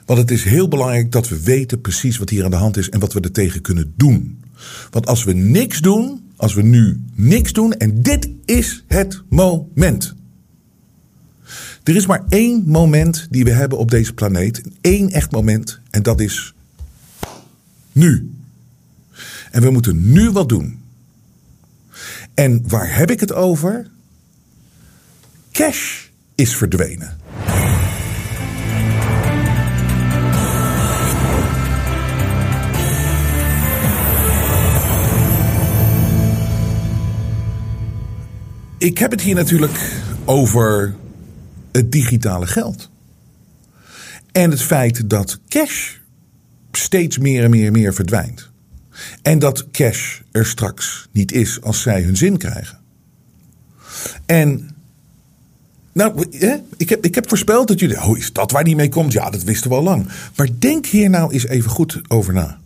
Want 0.06 0.20
het 0.20 0.30
is 0.30 0.44
heel 0.44 0.68
belangrijk 0.68 1.12
dat 1.12 1.28
we 1.28 1.42
weten 1.42 1.80
precies 1.80 2.18
wat 2.18 2.30
hier 2.30 2.44
aan 2.44 2.50
de 2.50 2.56
hand 2.56 2.76
is 2.76 2.88
en 2.88 3.00
wat 3.00 3.12
we 3.12 3.20
er 3.20 3.32
tegen 3.32 3.60
kunnen 3.60 3.92
doen. 3.96 4.42
Want 4.90 5.06
als 5.06 5.24
we 5.24 5.32
niks 5.32 5.80
doen, 5.80 6.30
als 6.36 6.54
we 6.54 6.62
nu 6.62 7.04
niks 7.14 7.52
doen, 7.52 7.72
en 7.72 8.02
dit 8.02 8.28
is 8.44 8.84
het 8.86 9.22
moment. 9.28 10.14
Er 11.82 11.96
is 11.96 12.06
maar 12.06 12.24
één 12.28 12.62
moment 12.66 13.26
die 13.30 13.44
we 13.44 13.50
hebben 13.50 13.78
op 13.78 13.90
deze 13.90 14.14
planeet. 14.14 14.62
Eén 14.80 15.10
echt 15.10 15.30
moment. 15.30 15.80
En 15.90 16.02
dat 16.02 16.20
is 16.20 16.54
nu. 17.92 18.30
En 19.50 19.62
we 19.62 19.70
moeten 19.70 20.12
nu 20.12 20.30
wat 20.30 20.48
doen. 20.48 20.80
En 22.34 22.68
waar 22.68 22.96
heb 22.96 23.10
ik 23.10 23.20
het 23.20 23.32
over? 23.32 23.90
Cash 25.52 26.06
is 26.34 26.56
verdwenen. 26.56 27.17
Ik 38.78 38.99
heb 38.99 39.11
het 39.11 39.20
hier 39.20 39.35
natuurlijk 39.35 40.00
over 40.25 40.94
het 41.73 41.92
digitale 41.92 42.47
geld. 42.47 42.90
En 44.32 44.50
het 44.50 44.62
feit 44.62 45.11
dat 45.11 45.38
cash 45.49 45.94
steeds 46.73 47.18
meer 47.18 47.44
en 47.44 47.50
meer 47.50 47.66
en 47.66 47.73
meer 47.73 47.94
verdwijnt. 47.94 48.50
En 49.23 49.38
dat 49.38 49.70
cash 49.70 50.20
er 50.32 50.47
straks 50.47 51.08
niet 51.12 51.32
is 51.32 51.62
als 51.62 51.82
zij 51.82 52.02
hun 52.02 52.16
zin 52.16 52.37
krijgen. 52.37 52.78
En 54.26 54.70
nou, 55.92 56.26
ik 56.76 56.88
heb, 56.88 57.04
ik 57.04 57.14
heb 57.14 57.28
voorspeld 57.28 57.68
dat 57.68 57.80
jullie. 57.80 58.02
Oh, 58.02 58.18
is 58.18 58.32
dat 58.32 58.50
waar 58.50 58.64
die 58.64 58.76
mee 58.76 58.88
komt? 58.88 59.12
Ja, 59.12 59.30
dat 59.30 59.42
wisten 59.42 59.70
we 59.70 59.76
al 59.76 59.82
lang. 59.82 60.08
Maar 60.37 60.49
denk 60.58 60.87
hier 60.87 61.11
nou 61.11 61.32
eens 61.32 61.47
even 61.47 61.70
goed 61.70 62.00
over 62.08 62.32
na. 62.32 62.58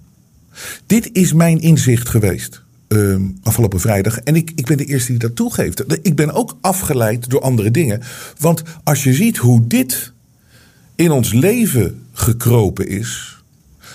Dit 0.87 1.11
is 1.13 1.33
mijn 1.33 1.61
inzicht 1.61 2.09
geweest. 2.09 2.63
Ehm, 2.93 3.23
afgelopen 3.43 3.81
vrijdag. 3.81 4.19
En 4.19 4.37
ik, 4.37 4.53
ik 4.55 4.67
ben 4.67 4.77
de 4.77 4.85
eerste 4.85 5.11
die 5.11 5.21
dat 5.21 5.37
toegeeft. 5.37 5.85
Ik 6.03 6.17
ben 6.17 6.33
ook 6.33 6.57
afgeleid 6.61 7.31
door 7.31 7.41
andere 7.41 7.71
dingen. 7.71 8.01
Want 8.39 8.63
als 8.85 9.05
je 9.05 9.15
ziet 9.15 9.37
hoe 9.37 9.67
dit 9.67 10.13
in 10.95 11.11
ons 11.11 11.33
leven 11.33 12.03
gekropen 12.13 12.89
is. 12.89 13.43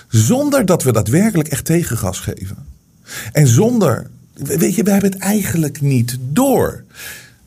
Zonder 0.08 0.66
dat 0.66 0.84
we 0.84 0.92
daadwerkelijk 0.92 1.50
echt 1.50 1.66
tegengas 1.66 2.20
geven. 2.20 2.58
En 3.32 3.48
zonder. 3.48 4.10
Weet 4.34 4.76
je, 4.76 4.84
we 4.84 4.92
hebben 4.92 5.12
het 5.12 5.20
eigenlijk 5.20 5.82
niet 5.82 6.18
door. 6.32 6.84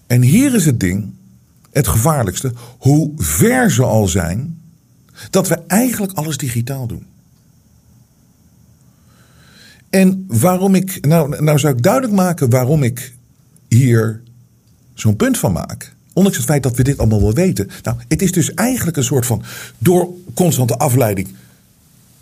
En 0.06 0.22
hier 0.22 0.54
is 0.54 0.64
het 0.64 0.80
ding. 0.80 1.12
Het 1.70 1.88
gevaarlijkste. 1.88 2.52
Hoe 2.78 3.12
ver 3.16 3.70
ze 3.70 3.82
al 3.82 4.08
zijn. 4.08 4.60
Dat 5.30 5.48
we 5.48 5.58
eigenlijk 5.66 6.12
alles 6.12 6.36
digitaal 6.36 6.86
doen. 6.86 7.06
En 9.90 10.24
waarom 10.28 10.74
ik, 10.74 11.06
nou, 11.06 11.42
nou 11.42 11.58
zou 11.58 11.74
ik 11.74 11.82
duidelijk 11.82 12.12
maken 12.12 12.50
waarom 12.50 12.82
ik 12.82 13.12
hier 13.68 14.20
zo'n 14.94 15.16
punt 15.16 15.38
van 15.38 15.52
maak. 15.52 15.94
Ondanks 16.12 16.38
het 16.38 16.46
feit 16.46 16.62
dat 16.62 16.76
we 16.76 16.82
dit 16.82 16.98
allemaal 16.98 17.20
wel 17.20 17.32
weten. 17.32 17.68
Nou, 17.82 17.96
het 18.08 18.22
is 18.22 18.32
dus 18.32 18.54
eigenlijk 18.54 18.96
een 18.96 19.04
soort 19.04 19.26
van, 19.26 19.42
door 19.78 20.08
constante 20.34 20.76
afleiding, 20.76 21.28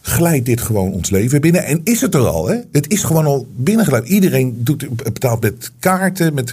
glijdt 0.00 0.46
dit 0.46 0.60
gewoon 0.60 0.92
ons 0.92 1.10
leven 1.10 1.40
binnen. 1.40 1.64
En 1.64 1.80
is 1.84 2.00
het 2.00 2.14
er 2.14 2.26
al, 2.26 2.48
hè? 2.48 2.56
Het 2.72 2.90
is 2.90 3.04
gewoon 3.04 3.26
al 3.26 3.46
binnengeleid. 3.56 4.08
Iedereen 4.08 4.64
doet, 4.64 5.02
betaalt 5.02 5.42
met 5.42 5.70
kaarten, 5.78 6.34
met, 6.34 6.52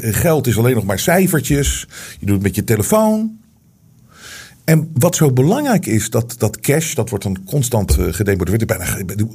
geld 0.00 0.46
is 0.46 0.58
alleen 0.58 0.74
nog 0.74 0.84
maar 0.84 0.98
cijfertjes. 0.98 1.88
Je 2.18 2.26
doet 2.26 2.34
het 2.34 2.44
met 2.44 2.54
je 2.54 2.64
telefoon. 2.64 3.38
En 4.68 4.90
wat 4.94 5.16
zo 5.16 5.32
belangrijk 5.32 5.86
is, 5.86 6.10
dat, 6.10 6.34
dat 6.38 6.60
cash, 6.60 6.94
dat 6.94 7.08
wordt 7.08 7.24
dan 7.24 7.44
constant 7.44 7.98
uh, 7.98 8.06
gedemotiveerd. 8.10 8.72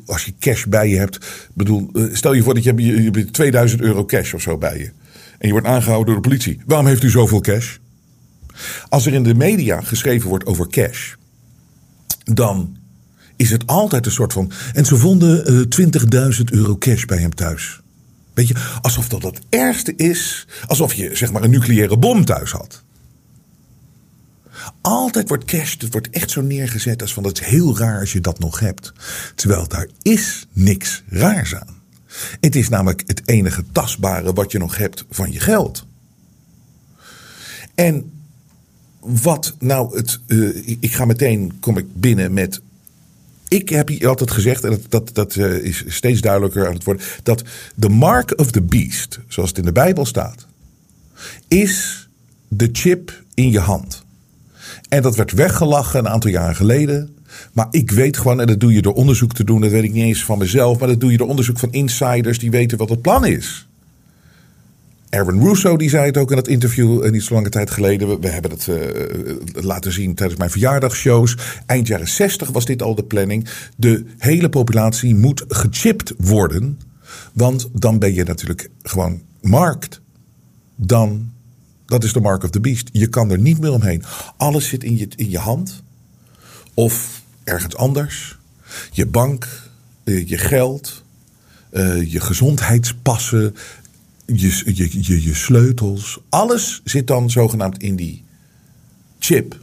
Als 0.06 0.24
je 0.26 0.34
cash 0.40 0.66
bij 0.66 0.90
je 0.90 0.98
hebt, 0.98 1.50
bedoel, 1.54 1.90
uh, 1.94 2.16
stel 2.16 2.34
je 2.34 2.44
voor 2.44 2.54
dat 2.54 2.64
je 2.64 2.74
je, 2.76 3.04
je 3.04 3.32
2000 3.32 3.82
euro 3.82 4.06
cash 4.06 4.34
of 4.34 4.42
zo 4.42 4.58
bij 4.58 4.78
je. 4.78 4.92
En 5.38 5.48
je 5.48 5.52
wordt 5.52 5.68
aangehouden 5.68 6.14
door 6.14 6.22
de 6.22 6.30
politie. 6.30 6.62
Waarom 6.66 6.88
heeft 6.88 7.04
u 7.04 7.10
zoveel 7.10 7.42
cash? 7.42 7.78
Als 8.90 9.06
er 9.06 9.14
in 9.14 9.24
de 9.24 9.34
media 9.34 9.82
geschreven 9.82 10.30
wordt 10.30 10.46
over 10.46 10.68
cash, 10.68 11.14
dan 12.24 12.78
is 13.36 13.50
het 13.50 13.68
altijd 13.68 14.06
een 14.06 14.12
soort 14.12 14.34
van. 14.34 14.52
En 14.74 14.86
ze 14.86 14.98
vonden 14.98 15.52
uh, 15.52 16.32
20.000 16.38 16.44
euro 16.46 16.78
cash 16.78 17.06
bij 17.06 17.18
hem 17.18 17.36
thuis. 17.36 17.82
Weet 18.34 18.48
je, 18.48 18.56
alsof 18.82 19.08
dat 19.08 19.24
het 19.24 19.40
ergste 19.50 19.94
is. 19.96 20.48
Alsof 20.68 20.94
je 20.94 21.16
zeg 21.16 21.32
maar 21.32 21.44
een 21.44 21.52
nucleaire 21.52 21.98
bom 21.98 22.26
thuis 22.26 22.52
had. 22.52 22.84
Altijd 24.82 25.30
wordt 25.30 25.46
cash, 25.46 25.76
het 25.78 25.92
wordt 25.92 26.10
echt 26.10 26.32
zo 26.32 26.42
neergezet 26.42 27.02
als 27.02 27.14
van 27.14 27.24
het 27.24 27.42
is 27.42 27.48
heel 27.48 27.78
raar 27.78 28.00
als 28.00 28.14
je 28.14 28.22
dat 28.22 28.40
nog 28.40 28.60
hebt. 28.60 28.94
Terwijl 29.36 29.68
daar 29.68 29.88
is 30.02 30.48
niks 30.52 31.04
raars 31.08 31.56
aan. 31.56 31.82
Het 32.40 32.56
is 32.56 32.70
namelijk 32.70 33.04
het 33.06 33.22
enige 33.26 33.64
tastbare 33.72 34.34
wat 34.34 34.52
je 34.52 34.58
nog 34.58 34.78
hebt 34.78 35.06
van 35.10 35.32
je 35.32 35.40
geld. 35.40 35.86
En 37.76 38.12
wat 39.00 39.56
nou 39.60 39.98
het. 39.98 40.20
Uh, 40.28 40.78
ik 40.80 40.94
ga 40.94 41.06
meteen 41.06 41.60
kom 41.60 41.78
ik 41.78 41.86
binnen 41.94 42.34
met. 42.34 42.62
Ik 43.48 43.70
heb 43.70 43.88
hier 43.88 44.08
altijd 44.08 44.32
gezegd, 44.32 44.64
en 44.64 44.70
dat, 44.70 44.82
dat, 44.90 45.10
dat 45.14 45.36
uh, 45.36 45.56
is 45.56 45.84
steeds 45.88 46.22
duidelijker 46.22 46.68
aan 46.68 46.74
het 46.74 46.84
worden. 46.84 47.06
Dat 47.24 47.44
de 47.76 47.90
mark 47.90 48.40
of 48.40 48.52
the 48.52 48.62
beast, 48.62 49.20
zoals 49.28 49.50
het 49.50 49.58
in 49.58 49.66
de 49.66 49.72
Bijbel 49.72 50.06
staat, 50.06 50.48
is 51.48 52.08
de 52.48 52.70
chip 52.72 53.24
in 53.34 53.52
je 53.52 53.60
hand. 53.60 54.06
En 54.94 55.02
dat 55.02 55.16
werd 55.16 55.32
weggelachen 55.32 56.00
een 56.00 56.10
aantal 56.10 56.32
jaren 56.32 56.56
geleden. 56.56 57.16
Maar 57.54 57.68
ik 57.72 57.92
weet 57.92 58.18
gewoon, 58.18 58.42
en 58.42 58.48
dat 58.48 58.60
doe 58.60 58.74
je 58.74 58.82
door 58.82 58.94
onderzoek 58.94 59.34
te 59.34 59.44
doen, 59.44 59.62
dat 59.62 59.72
weet 59.72 59.84
ik 59.84 59.94
niet 59.94 60.04
eens 60.04 60.26
van 60.26 60.38
mezelf, 60.38 60.80
maar 60.80 60.88
dat 60.88 61.00
doe 61.00 61.12
je 61.12 61.18
door 61.18 61.28
onderzoek 61.28 61.60
van 61.60 61.72
insiders 61.72 62.40
die 62.40 62.52
weten 62.52 62.78
wat 62.78 62.90
het 62.90 63.02
plan 63.02 63.26
is. 63.26 63.68
Erwin 65.10 65.44
Russo 65.44 65.78
die 65.78 65.90
zei 65.90 66.06
het 66.06 66.18
ook 66.18 66.30
in 66.30 66.36
dat 66.36 66.48
interview 66.48 67.06
uh, 67.06 67.12
niet 67.12 67.24
zo 67.24 67.34
lange 67.34 67.50
tijd 67.50 67.72
geleden. 67.72 68.20
We, 68.20 68.28
hebben 68.28 68.52
het 68.52 68.68
uh, 68.68 68.78
laten 69.64 69.92
zien 69.92 70.16
tijdens 70.16 70.40
mijn 70.40 70.52
verjaardagshows. 70.52 71.38
Eind 71.66 71.88
jaren 71.88 72.08
60 72.08 72.50
was 72.50 72.66
dit 72.66 72.82
al 72.82 72.96
de 72.96 73.04
planning. 73.04 73.50
De 73.76 74.06
hele 74.18 74.50
populatie 74.50 75.16
moet 75.16 75.46
gechipt 75.48 76.14
worden. 76.18 76.80
Want 77.34 77.70
dan 77.74 78.00
ben 78.00 78.14
je 78.14 78.24
natuurlijk 78.24 78.70
gewoon 78.82 79.22
markt. 79.42 80.02
Dan 80.76 81.33
dat 81.94 82.04
is 82.04 82.14
de 82.14 82.20
mark 82.20 82.44
of 82.44 82.50
the 82.50 82.60
beast. 82.60 82.90
Je 82.92 83.08
kan 83.08 83.32
er 83.32 83.40
niet 83.40 83.60
meer 83.60 83.72
omheen. 83.72 84.04
Alles 84.38 84.68
zit 84.68 84.84
in 84.84 84.98
je, 84.98 85.08
in 85.16 85.30
je 85.30 85.38
hand. 85.38 85.84
Of 86.74 87.22
ergens 87.44 87.76
anders. 87.76 88.38
Je 88.92 89.06
bank, 89.06 89.70
eh, 90.04 90.28
je 90.28 90.38
geld, 90.38 91.04
eh, 91.70 92.12
je 92.12 92.20
gezondheidspassen, 92.20 93.56
je, 94.26 94.62
je, 94.76 95.04
je, 95.04 95.24
je 95.24 95.34
sleutels. 95.34 96.20
Alles 96.30 96.82
zit 96.84 97.08
dan 97.08 97.30
zogenaamd 97.30 97.82
in 97.82 97.96
die 97.96 98.24
chip. 99.20 99.60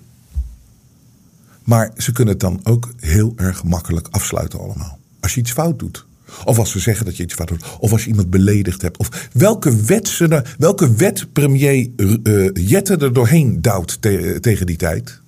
Maar 1.65 1.93
ze 1.97 2.13
kunnen 2.13 2.33
het 2.33 2.43
dan 2.43 2.61
ook 2.63 2.93
heel 2.97 3.33
erg 3.37 3.65
makkelijk 3.65 4.09
afsluiten 4.11 4.61
allemaal. 4.61 4.99
Als 5.21 5.35
je 5.35 5.41
iets 5.41 5.53
fout 5.53 5.79
doet. 5.79 6.07
Of 6.45 6.59
als 6.59 6.71
ze 6.71 6.79
zeggen 6.79 7.05
dat 7.05 7.17
je 7.17 7.23
iets 7.23 7.35
fout 7.35 7.49
doet. 7.49 7.65
Of 7.79 7.93
als 7.93 8.05
je 8.05 8.11
iemand 8.11 8.31
beledigd 8.31 8.83
hebt. 8.83 8.97
Of 8.97 9.29
welke 9.33 9.77
wet, 9.85 10.09
ze, 10.09 10.45
welke 10.59 10.95
wet 10.95 11.33
premier 11.33 11.89
uh, 11.97 12.51
Jette 12.55 12.97
er 12.97 13.13
doorheen 13.13 13.61
duwt 13.61 14.03
tegen 14.43 14.67
die 14.67 14.77
tijd. 14.77 15.21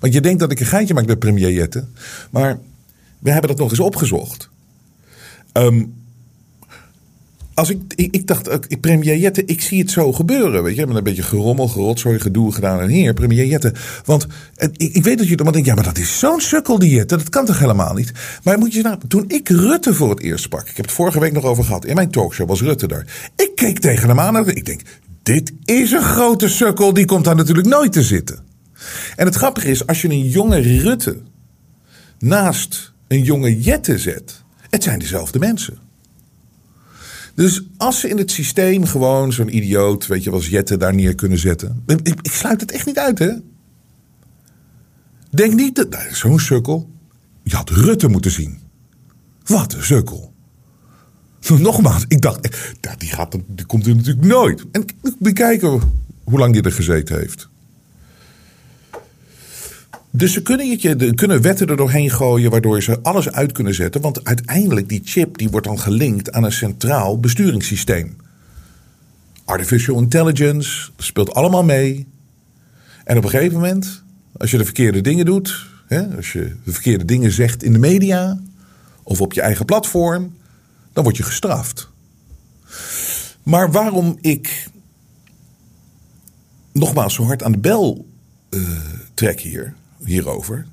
Want 0.00 0.12
je 0.12 0.20
denkt 0.20 0.40
dat 0.40 0.50
ik 0.50 0.60
een 0.60 0.66
geintje 0.66 0.94
maak 0.94 1.06
met 1.06 1.18
premier 1.18 1.52
Jette. 1.52 1.84
Maar 2.30 2.58
we 3.18 3.30
hebben 3.30 3.50
dat 3.50 3.58
nog 3.58 3.70
eens 3.70 3.80
opgezocht. 3.80 4.48
Um, 5.52 5.94
als 7.56 7.70
ik, 7.70 7.80
ik, 7.94 8.14
ik 8.14 8.26
dacht, 8.26 8.80
premier 8.80 9.16
Jette, 9.16 9.44
ik 9.44 9.60
zie 9.60 9.80
het 9.80 9.90
zo 9.90 10.12
gebeuren. 10.12 10.62
Weet 10.62 10.76
je, 10.76 10.86
met 10.86 10.96
een 10.96 11.04
beetje 11.04 11.22
gerommel, 11.22 11.68
gerotzooi, 11.68 12.20
gedoe 12.20 12.52
gedaan 12.52 12.80
en 12.80 12.88
hier, 12.88 13.14
premier 13.14 13.46
Jette. 13.46 13.72
Want 14.04 14.26
ik, 14.56 14.94
ik 14.94 15.04
weet 15.04 15.18
dat 15.18 15.28
je 15.28 15.36
dan 15.36 15.52
denkt, 15.52 15.68
ja, 15.68 15.74
maar 15.74 15.84
dat 15.84 15.98
is 15.98 16.18
zo'n 16.18 16.40
sukkel 16.40 16.78
die 16.78 17.04
dat 17.04 17.28
kan 17.28 17.44
toch 17.44 17.58
helemaal 17.58 17.94
niet? 17.94 18.12
Maar 18.42 18.58
moet 18.58 18.72
je 18.72 18.82
nou, 18.82 18.98
toen 19.08 19.24
ik 19.28 19.48
Rutte 19.48 19.94
voor 19.94 20.10
het 20.10 20.20
eerst 20.20 20.44
sprak, 20.44 20.68
ik 20.68 20.76
heb 20.76 20.84
het 20.84 20.94
vorige 20.94 21.20
week 21.20 21.32
nog 21.32 21.44
over 21.44 21.64
gehad, 21.64 21.84
in 21.84 21.94
mijn 21.94 22.10
talkshow 22.10 22.48
was 22.48 22.60
Rutte 22.60 22.88
daar. 22.88 23.32
Ik 23.36 23.50
keek 23.54 23.78
tegen 23.78 24.08
hem 24.08 24.20
aan 24.20 24.36
en 24.36 24.56
ik 24.56 24.66
denk, 24.66 24.80
dit 25.22 25.52
is 25.64 25.90
een 25.92 26.02
grote 26.02 26.48
sukkel, 26.48 26.92
die 26.92 27.04
komt 27.04 27.24
daar 27.24 27.36
natuurlijk 27.36 27.68
nooit 27.68 27.92
te 27.92 28.02
zitten. 28.02 28.38
En 29.16 29.26
het 29.26 29.34
grappige 29.34 29.68
is, 29.68 29.86
als 29.86 30.02
je 30.02 30.08
een 30.08 30.28
jonge 30.28 30.58
Rutte 30.58 31.16
naast 32.18 32.92
een 33.08 33.22
jonge 33.22 33.60
Jette 33.60 33.98
zet, 33.98 34.42
het 34.70 34.82
zijn 34.82 34.98
dezelfde 34.98 35.38
mensen. 35.38 35.85
Dus 37.36 37.62
als 37.76 38.00
ze 38.00 38.08
in 38.08 38.18
het 38.18 38.30
systeem 38.30 38.84
gewoon 38.84 39.32
zo'n 39.32 39.56
idioot, 39.56 40.06
weet 40.06 40.24
je, 40.24 40.30
als 40.30 40.48
Jette 40.48 40.76
daar 40.76 40.94
neer 40.94 41.14
kunnen 41.14 41.38
zetten. 41.38 41.82
Ik, 41.86 42.00
ik 42.22 42.32
sluit 42.32 42.60
het 42.60 42.72
echt 42.72 42.86
niet 42.86 42.98
uit, 42.98 43.18
hè? 43.18 43.32
Denk 45.30 45.54
niet 45.54 45.74
dat. 45.74 45.90
nou, 45.90 46.14
Zo'n 46.14 46.38
sukkel. 46.40 46.90
Je 47.42 47.56
had 47.56 47.70
Rutte 47.70 48.08
moeten 48.08 48.30
zien. 48.30 48.58
Wat 49.44 49.72
een 49.72 49.84
sukkel. 49.84 50.32
Nogmaals, 51.58 52.04
ik 52.08 52.20
dacht, 52.20 52.42
die, 52.98 53.08
gaat, 53.08 53.36
die 53.46 53.66
komt 53.66 53.86
er 53.86 53.96
natuurlijk 53.96 54.26
nooit. 54.26 54.64
En 54.72 54.84
bekijken 55.18 55.80
hoe 56.24 56.38
lang 56.38 56.52
die 56.52 56.62
er 56.62 56.72
gezeten 56.72 57.18
heeft. 57.18 57.48
Dus 60.16 60.32
ze 60.32 60.42
kunnen, 60.42 60.78
je, 60.78 61.14
kunnen 61.14 61.42
wetten 61.42 61.66
er 61.66 61.76
doorheen 61.76 62.10
gooien 62.10 62.50
waardoor 62.50 62.82
ze 62.82 63.00
alles 63.02 63.30
uit 63.30 63.52
kunnen 63.52 63.74
zetten. 63.74 64.00
Want 64.00 64.24
uiteindelijk 64.24 64.88
die 64.88 65.00
chip 65.04 65.38
die 65.38 65.50
wordt 65.50 65.66
dan 65.66 65.78
gelinkt 65.78 66.32
aan 66.32 66.44
een 66.44 66.52
centraal 66.52 67.20
besturingssysteem. 67.20 68.16
Artificial 69.44 69.98
intelligence, 69.98 70.90
speelt 70.96 71.34
allemaal 71.34 71.64
mee. 71.64 72.06
En 73.04 73.16
op 73.16 73.24
een 73.24 73.30
gegeven 73.30 73.54
moment, 73.54 74.02
als 74.36 74.50
je 74.50 74.58
de 74.58 74.64
verkeerde 74.64 75.00
dingen 75.00 75.24
doet, 75.24 75.66
hè, 75.86 76.16
als 76.16 76.32
je 76.32 76.56
de 76.64 76.72
verkeerde 76.72 77.04
dingen 77.04 77.32
zegt 77.32 77.62
in 77.62 77.72
de 77.72 77.78
media 77.78 78.40
of 79.02 79.20
op 79.20 79.32
je 79.32 79.40
eigen 79.40 79.64
platform, 79.64 80.36
dan 80.92 81.04
word 81.04 81.16
je 81.16 81.22
gestraft. 81.22 81.90
Maar 83.42 83.70
waarom 83.70 84.18
ik 84.20 84.68
nogmaals 86.72 87.14
zo 87.14 87.24
hard 87.24 87.42
aan 87.42 87.52
de 87.52 87.58
bel 87.58 88.06
eh, 88.50 88.60
trek 89.14 89.40
hier, 89.40 89.74
hierover. 90.06 90.66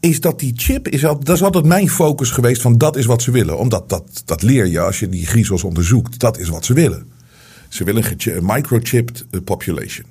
Is 0.00 0.20
dat 0.20 0.38
die 0.38 0.52
chip, 0.56 0.88
is 0.88 1.00
dat 1.00 1.28
is 1.28 1.42
altijd 1.42 1.64
mijn 1.64 1.90
focus 1.90 2.30
geweest 2.30 2.62
van 2.62 2.78
dat 2.78 2.96
is 2.96 3.06
wat 3.06 3.22
ze 3.22 3.30
willen. 3.30 3.58
Omdat 3.58 3.88
dat, 3.88 4.22
dat 4.24 4.42
leer 4.42 4.66
je 4.66 4.80
als 4.80 4.98
je 4.98 5.08
die 5.08 5.26
griezels 5.26 5.64
onderzoekt. 5.64 6.18
Dat 6.18 6.38
is 6.38 6.48
wat 6.48 6.64
ze 6.64 6.74
willen. 6.74 7.06
Ze 7.68 7.84
willen 7.84 8.04
een 8.18 8.44
microchipped 8.46 9.24
eh, 9.30 9.40
population. 9.44 10.06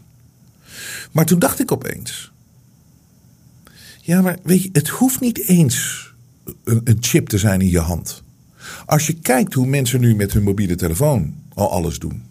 Maar 1.11 1.25
toen 1.25 1.39
dacht 1.39 1.59
ik 1.59 1.71
opeens. 1.71 2.31
Ja, 4.01 4.21
maar 4.21 4.37
weet 4.43 4.63
je, 4.63 4.69
het 4.71 4.87
hoeft 4.87 5.19
niet 5.19 5.47
eens 5.47 6.07
een, 6.63 6.81
een 6.83 6.97
chip 6.99 7.27
te 7.29 7.37
zijn 7.37 7.61
in 7.61 7.69
je 7.69 7.79
hand. 7.79 8.23
Als 8.85 9.07
je 9.07 9.13
kijkt 9.13 9.53
hoe 9.53 9.67
mensen 9.67 9.99
nu 9.99 10.15
met 10.15 10.33
hun 10.33 10.43
mobiele 10.43 10.75
telefoon 10.75 11.35
al 11.53 11.71
alles 11.71 11.99
doen. 11.99 12.23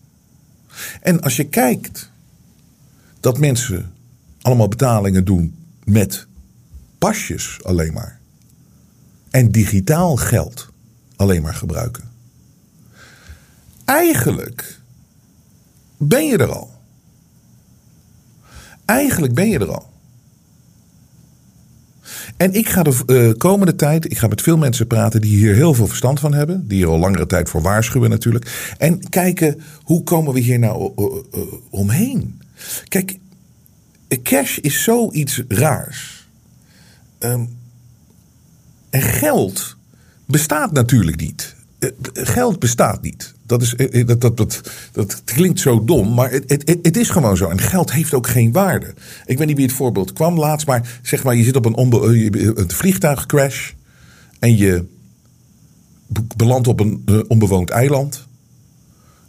En 1.00 1.20
als 1.20 1.36
je 1.36 1.44
kijkt 1.44 2.10
dat 3.20 3.38
mensen 3.38 3.92
allemaal 4.40 4.68
betalingen 4.68 5.24
doen 5.24 5.54
met 5.84 6.27
pasjes 6.98 7.58
alleen 7.64 7.92
maar. 7.92 8.20
En 9.30 9.50
digitaal 9.50 10.16
geld 10.16 10.68
alleen 11.16 11.42
maar 11.42 11.54
gebruiken. 11.54 12.04
Eigenlijk 13.84 14.80
ben 15.96 16.26
je 16.26 16.38
er 16.38 16.52
al. 16.52 16.70
Eigenlijk 18.84 19.34
ben 19.34 19.48
je 19.48 19.58
er 19.58 19.72
al. 19.72 19.88
En 22.36 22.54
ik 22.54 22.68
ga 22.68 22.82
de 22.82 23.02
eh, 23.06 23.38
komende 23.38 23.74
tijd, 23.74 24.10
ik 24.10 24.18
ga 24.18 24.26
met 24.26 24.42
veel 24.42 24.56
mensen 24.56 24.86
praten 24.86 25.20
die 25.20 25.36
hier 25.36 25.54
heel 25.54 25.74
veel 25.74 25.86
verstand 25.86 26.20
van 26.20 26.34
hebben. 26.34 26.68
Die 26.68 26.78
hier 26.78 26.88
al 26.88 26.98
langere 26.98 27.26
tijd 27.26 27.48
voor 27.48 27.62
waarschuwen 27.62 28.10
natuurlijk. 28.10 28.74
En 28.78 29.08
kijken, 29.08 29.60
hoe 29.82 30.02
komen 30.02 30.34
we 30.34 30.40
hier 30.40 30.58
nou 30.58 30.92
eh, 30.96 31.04
eh, 31.40 31.46
omheen? 31.70 32.40
Kijk, 32.88 33.18
cash 34.22 34.56
is 34.56 34.82
zoiets 34.82 35.42
raars. 35.48 36.17
Ehm, 37.18 37.44
en 38.90 39.02
geld 39.02 39.76
bestaat 40.26 40.72
natuurlijk 40.72 41.20
niet. 41.20 41.56
Eh, 41.78 41.90
Geld 42.12 42.58
bestaat 42.58 43.02
niet. 43.02 43.34
Dat, 43.46 43.62
is, 43.62 43.74
eh, 43.74 44.00
eh, 44.00 44.06
dat, 44.06 44.20
dat, 44.20 44.36
dat, 44.36 44.60
dat 44.92 45.22
klinkt 45.24 45.60
zo 45.60 45.84
dom, 45.84 46.14
maar 46.14 46.30
het, 46.30 46.44
het, 46.50 46.78
het- 46.82 46.96
is 46.96 47.10
gewoon 47.10 47.36
zo. 47.36 47.48
En 47.48 47.58
geld 47.60 47.92
heeft 47.92 48.14
ook 48.14 48.26
geen 48.28 48.52
waarde. 48.52 48.94
Ik 49.26 49.38
weet 49.38 49.46
niet 49.46 49.56
wie 49.56 49.66
het 49.66 49.74
voorbeeld 49.74 50.12
kwam 50.12 50.38
laatst, 50.38 50.66
maar 50.66 50.98
zeg 51.02 51.22
maar, 51.24 51.34
je 51.36 51.44
zit 51.44 51.56
op 51.56 51.64
een, 51.64 51.74
onbe, 51.76 52.00
een 52.60 52.70
vliegtuigcrash 52.70 53.70
en 54.38 54.56
je 54.56 54.84
be- 56.06 56.24
belandt 56.36 56.68
op 56.68 56.80
een 56.80 57.24
onbewoond 57.28 57.70
eiland. 57.70 58.26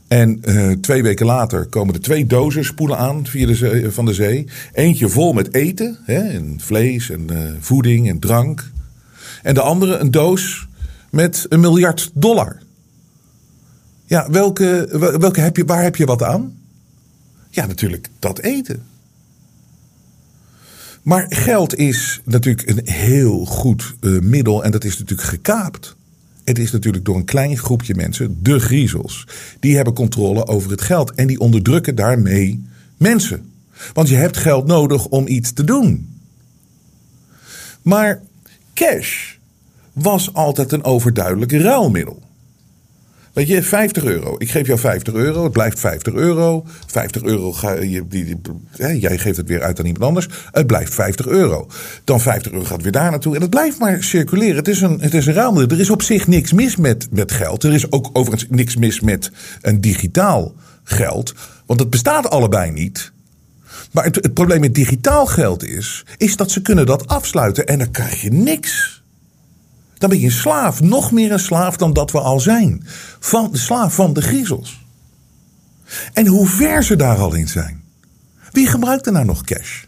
En 0.10 0.44
eh, 0.44 0.72
twee 0.72 1.04
weken 1.04 1.26
later 1.26 1.66
komen 1.66 1.94
er 1.94 2.02
twee 2.02 2.26
dozen 2.26 2.66
spoelen 2.66 2.98
aan 2.98 3.28
via 3.28 3.48
de 3.48 3.56
zee, 3.56 3.90
van 3.90 4.06
de 4.06 4.14
zee. 4.14 4.48
Eentje 4.74 5.10
vol 5.10 5.34
met 5.34 5.54
eten, 5.54 5.98
hè, 6.04 6.20
en 6.20 6.56
vlees 6.60 7.10
en 7.10 7.30
eh, 7.30 7.52
voeding 7.60 8.10
en 8.10 8.20
drank. 8.20 8.72
En 9.44 9.54
de 9.54 9.62
andere 9.62 9.98
een 9.98 10.12
doos 10.12 10.68
met 11.12 11.46
een 11.50 11.60
miljard 11.60 12.12
dollar. 12.14 12.58
Ja, 14.06 14.30
welke, 14.32 14.88
wel- 14.92 15.20
welke 15.20 15.40
heb 15.40 15.56
je, 15.58 15.66
waar 15.66 15.84
heb 15.84 15.96
je 15.96 16.06
wat 16.06 16.24
aan? 16.24 16.58
Ja, 17.50 17.66
natuurlijk 17.66 18.10
dat 18.20 18.40
eten. 18.40 18.84
Maar 21.02 21.26
geld 21.30 21.76
is 21.76 22.22
natuurlijk 22.26 22.70
een 22.70 22.82
heel 22.84 23.46
goed 23.46 23.96
eh, 24.02 24.20
middel 24.20 24.64
en 24.64 24.72
dat 24.72 24.84
is 24.84 24.98
natuurlijk 25.00 25.28
gekaapt. 25.28 25.96
Het 26.50 26.60
is 26.60 26.72
natuurlijk 26.72 27.06
door 27.06 27.16
een 27.16 27.26
klein 27.26 27.58
groepje 27.58 27.96
mensen, 27.96 28.40
de 28.44 28.60
griezels. 28.60 29.28
Die 29.60 29.76
hebben 29.76 29.94
controle 29.94 30.48
over 30.48 30.72
het 30.72 30.82
geld 30.82 31.12
en 31.12 31.28
die 31.28 31.40
onderdrukken 31.40 31.96
daarmee 31.96 32.66
mensen. 32.98 33.52
Want 33.94 34.10
je 34.10 34.16
hebt 34.16 34.38
geld 34.38 34.68
nodig 34.68 35.06
om 35.08 35.28
iets 35.28 35.52
te 35.54 35.64
doen. 35.64 36.20
Maar 37.82 38.22
cash 38.74 39.34
was 39.94 40.34
altijd 40.34 40.72
een 40.72 40.84
overduidelijk 40.84 41.52
ruilmiddel. 41.52 42.22
Weet 43.40 43.48
je, 43.48 43.64
50 43.64 44.04
euro. 44.04 44.36
Ik 44.38 44.52
geef 44.52 44.68
jou 44.68 44.80
50 44.80 45.14
euro. 45.14 45.44
Het 45.44 45.52
blijft 45.52 45.80
50 45.80 46.14
euro. 46.14 46.66
50 46.88 47.24
euro, 47.24 47.54
ga 47.54 47.74
je, 47.74 48.08
die, 48.08 48.42
hè, 48.76 48.88
jij 48.88 49.18
geeft 49.18 49.38
het 49.38 49.48
weer 49.48 49.62
uit 49.62 49.80
aan 49.80 49.86
iemand 49.86 50.04
anders. 50.04 50.28
Het 50.52 50.68
blijft 50.68 50.94
50 50.94 51.28
euro. 51.28 51.68
Dan 52.04 52.22
50 52.22 52.52
euro 52.52 52.66
gaat 52.66 52.82
weer 52.82 52.92
daar 52.92 53.12
naartoe. 53.12 53.36
En 53.36 53.42
het 53.42 53.50
blijft 53.50 53.80
maar 53.80 54.04
circuleren. 54.04 54.56
Het 54.56 54.68
is 54.68 54.82
een, 54.82 55.00
het 55.02 55.14
is 55.14 55.26
een 55.26 55.34
ruilmiddel. 55.34 55.78
Er 55.78 55.84
is 55.84 55.90
op 55.90 56.02
zich 56.02 56.28
niks 56.28 56.54
mis 56.54 56.76
met, 56.76 57.08
met 57.12 57.32
geld. 57.32 57.64
Er 57.64 57.74
is 57.74 57.92
ook 57.92 58.10
overigens 58.14 58.50
niks 58.50 58.76
mis 58.76 59.00
met 59.00 59.32
een 59.62 59.82
digitaal 59.82 60.54
geld. 60.84 61.34
Want 61.66 61.80
het 61.80 61.90
bestaat 61.90 62.30
allebei 62.30 62.72
niet. 62.72 63.12
Maar 63.92 64.04
het, 64.04 64.16
het 64.16 64.34
probleem 64.34 64.60
met 64.60 64.76
digitaal 64.76 65.26
geld 65.26 65.64
is, 65.64 66.06
is 66.18 66.36
dat 66.36 66.52
ze 66.52 66.62
kunnen 66.62 66.86
dat 66.86 67.08
afsluiten. 67.08 67.68
En 67.68 67.80
dan 67.80 67.92
krijg 67.92 68.22
je 68.22 68.32
niks. 68.32 68.99
Dan 70.00 70.10
ben 70.10 70.20
je 70.20 70.26
een 70.26 70.32
slaaf. 70.32 70.82
Nog 70.82 71.12
meer 71.12 71.32
een 71.32 71.40
slaaf 71.40 71.78
dan 71.78 71.94
dat 71.94 72.12
we 72.12 72.20
al 72.20 72.40
zijn. 72.40 72.84
Van 73.20 73.52
de 73.52 73.58
slaaf 73.58 73.96
van 73.96 74.14
de 74.14 74.22
griezels. 74.22 74.80
En 76.14 76.28
hoe 76.28 76.48
ver 76.48 76.84
ze 76.84 76.96
daar 76.96 77.18
al 77.18 77.34
in 77.34 77.48
zijn. 77.48 77.84
Wie 78.52 78.68
gebruikt 78.68 79.06
er 79.06 79.12
nou 79.12 79.26
nog 79.26 79.44
cash? 79.44 79.84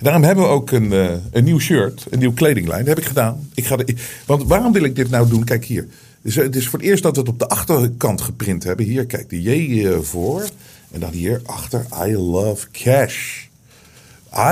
Daarom 0.00 0.22
hebben 0.22 0.44
we 0.44 0.50
ook 0.50 0.70
een, 0.70 0.92
eh, 0.92 1.10
een 1.32 1.44
nieuw 1.44 1.58
shirt, 1.58 2.06
een 2.10 2.18
nieuw 2.18 2.32
kledinglijn. 2.32 2.78
Dat 2.78 2.88
heb 2.88 2.98
ik 2.98 3.04
gedaan. 3.04 3.48
Ik 3.54 3.66
ga 3.66 3.76
de, 3.76 3.94
want 4.26 4.42
waarom 4.42 4.72
wil 4.72 4.84
ik 4.84 4.96
dit 4.96 5.10
nou 5.10 5.28
doen? 5.28 5.44
Kijk 5.44 5.64
hier. 5.64 5.86
Dus, 6.22 6.36
eh, 6.36 6.44
Het 6.44 6.56
is 6.56 6.68
voor 6.68 6.78
het 6.78 6.88
eerst 6.88 7.02
dat 7.02 7.14
we 7.14 7.20
het 7.20 7.28
op 7.28 7.38
de 7.38 7.48
achterkant 7.48 8.20
geprint 8.20 8.64
hebben. 8.64 8.86
Hier, 8.86 9.06
kijk, 9.06 9.30
de 9.30 9.42
J 9.42 9.86
eh, 9.86 9.98
voor. 10.00 10.44
En 10.90 11.00
dan 11.00 11.10
hier 11.10 11.40
achter, 11.44 11.86
I 12.06 12.16
love 12.16 12.66
cash. 12.72 13.44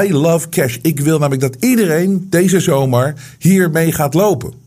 I 0.02 0.12
love 0.12 0.48
cash. 0.48 0.76
Ik 0.82 1.00
wil 1.00 1.18
namelijk 1.18 1.40
dat 1.40 1.64
iedereen 1.64 2.26
deze 2.30 2.60
zomer 2.60 3.14
hiermee 3.38 3.92
gaat 3.92 4.14
lopen. 4.14 4.63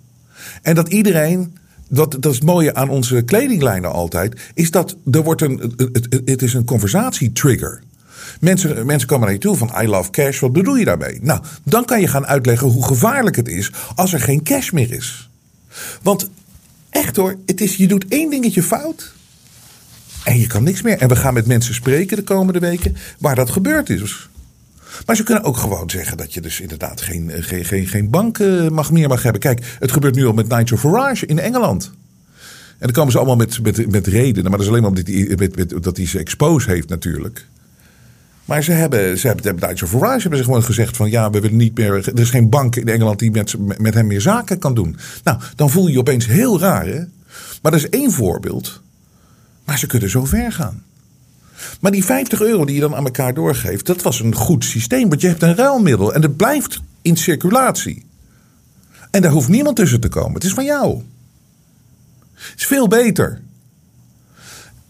En 0.62 0.76
dat 0.76 0.88
iedereen, 0.88 1.58
dat, 1.90 2.12
dat 2.20 2.32
is 2.32 2.38
het 2.38 2.48
mooie 2.48 2.76
aan 2.76 2.90
onze 2.90 3.22
kledinglijnen 3.22 3.92
altijd, 3.92 4.52
is 4.54 4.72
dat 4.72 4.96
er 5.12 5.24
wordt 5.24 5.42
een, 5.42 5.74
het, 5.78 6.22
het, 6.26 6.42
is 6.42 6.54
een 6.54 6.66
conversatietrigger. 6.66 7.82
Mensen, 8.40 8.86
mensen 8.86 9.08
komen 9.08 9.26
naar 9.26 9.36
je 9.36 9.42
toe 9.42 9.56
van 9.56 9.72
I 9.82 9.88
love 9.88 10.10
cash, 10.10 10.40
wat 10.40 10.54
bedoel 10.54 10.76
je 10.76 10.86
daarmee? 10.86 11.20
Nou, 11.22 11.42
dan 11.64 11.86
kan 11.86 12.02
je 12.02 12.08
gaan 12.08 12.26
uitleggen 12.26 12.68
hoe 12.68 12.86
gevaarlijk 12.86 13.36
het 13.36 13.48
is 13.48 13.72
als 13.96 14.14
er 14.14 14.20
geen 14.20 14.44
cash 14.44 14.72
meer 14.72 14.94
is. 14.94 15.30
Want 16.02 16.30
echt 16.90 17.16
hoor, 17.16 17.36
het 17.46 17.62
is, 17.62 17.76
je 17.76 17.88
doet 17.88 18.06
één 18.08 18.30
dingetje 18.30 18.64
fout 18.64 19.16
en 20.24 20.40
je 20.40 20.48
kan 20.48 20.64
niks 20.64 20.82
meer. 20.82 20.98
En 20.98 21.08
we 21.08 21.16
gaan 21.16 21.34
met 21.34 21.46
mensen 21.46 21.74
spreken 21.74 22.18
de 22.18 22.24
komende 22.24 22.60
weken 22.60 22.96
waar 23.20 23.36
dat 23.36 23.50
gebeurd 23.50 23.90
is. 23.90 24.30
Maar 25.06 25.16
ze 25.16 25.24
kunnen 25.24 25.44
ook 25.44 25.58
gewoon 25.58 25.90
zeggen 25.90 26.18
dat 26.18 26.34
je 26.34 26.42
dus 26.42 26.60
inderdaad 26.60 27.02
geen, 27.02 27.30
eh, 27.30 27.44
geen, 27.44 27.66
geen, 27.66 27.88
geen 27.88 28.10
bank 28.10 28.40
eh, 28.40 28.68
mag 28.68 28.92
meer 28.92 29.08
mag 29.08 29.24
hebben. 29.24 29.42
Kijk, 29.42 29.76
het 29.80 29.92
gebeurt 29.92 30.16
nu 30.16 30.26
al 30.26 30.34
met 30.34 30.48
Nigel 30.48 30.78
Farage 30.78 31.26
in 31.26 31.40
Engeland. 31.40 31.92
En 32.70 32.86
dan 32.86 32.92
komen 32.92 33.12
ze 33.12 33.18
allemaal 33.18 33.36
met, 33.36 33.62
met, 33.64 33.92
met 33.92 34.08
redenen. 34.08 34.44
Maar 34.44 34.52
dat 34.52 34.62
is 34.62 34.68
alleen 34.68 34.82
maar 34.82 34.90
omdat 34.90 35.08
hij, 35.08 35.34
met, 35.38 35.56
met, 35.56 35.84
dat 35.84 35.98
hij 35.98 36.06
ze 36.06 36.20
expose 36.20 36.70
heeft 36.70 36.90
natuurlijk. 36.90 37.48
Maar 38.46 38.64
ze 38.64 38.72
hebben, 38.72 39.18
ze 39.18 39.28
hebben, 39.28 39.60
Duitse 39.60 39.88
Verizon 39.88 40.22
hebben 40.22 40.38
ze 40.38 40.46
gewoon 40.46 40.64
gezegd 40.64 40.98
van 40.98 41.10
ja, 41.10 41.30
we 41.30 41.40
willen 41.40 41.58
niet 41.58 41.78
meer. 41.78 41.94
Er 41.94 42.20
is 42.20 42.30
geen 42.30 42.50
bank 42.50 42.76
in 42.76 42.88
Engeland 42.88 43.20
die 43.20 43.32
met, 43.32 43.56
met 43.78 43.94
hem 43.94 44.08
meer 44.08 44.22
zaken 44.22 44.60
kan 44.60 44.74
doen. 44.74 44.98
Nou, 45.24 45.40
dan 45.56 45.70
voel 45.70 45.88
je 45.88 45.94
je 45.94 46.00
opeens 46.00 46.28
heel 46.28 46.60
raar, 46.60 46.86
hè? 46.86 47.00
Maar 47.62 47.72
dat 47.72 47.74
is 47.74 47.90
één 47.90 48.12
voorbeeld. 48.12 48.82
Maar 49.66 49.78
ze 49.78 49.88
kunnen 49.88 50.10
zo 50.10 50.26
ver 50.26 50.52
gaan. 50.52 50.84
Maar 51.80 51.92
die 51.92 52.06
50 52.06 52.42
euro 52.42 52.66
die 52.66 52.76
je 52.76 52.82
dan 52.82 52.96
aan 52.96 53.06
elkaar 53.06 53.34
doorgeeft, 53.34 53.86
dat 53.86 54.02
was 54.02 54.20
een 54.20 54.36
goed 54.36 54.66
systeem. 54.66 55.10
Want 55.10 55.22
je 55.22 55.28
hebt 55.28 55.42
een 55.42 55.56
ruilmiddel 55.56 56.14
en 56.14 56.22
het 56.22 56.38
blijft 56.38 56.82
in 57.02 57.18
circulatie. 57.18 58.06
En 59.12 59.22
daar 59.22 59.32
hoeft 59.32 59.48
niemand 59.48 59.76
tussen 59.76 60.00
te 60.00 60.10
komen. 60.10 60.34
Het 60.34 60.44
is 60.44 60.54
van 60.54 60.66
jou. 60.66 61.02
Het 62.34 62.54
is 62.60 62.66
veel 62.66 62.88
beter. 62.88 63.42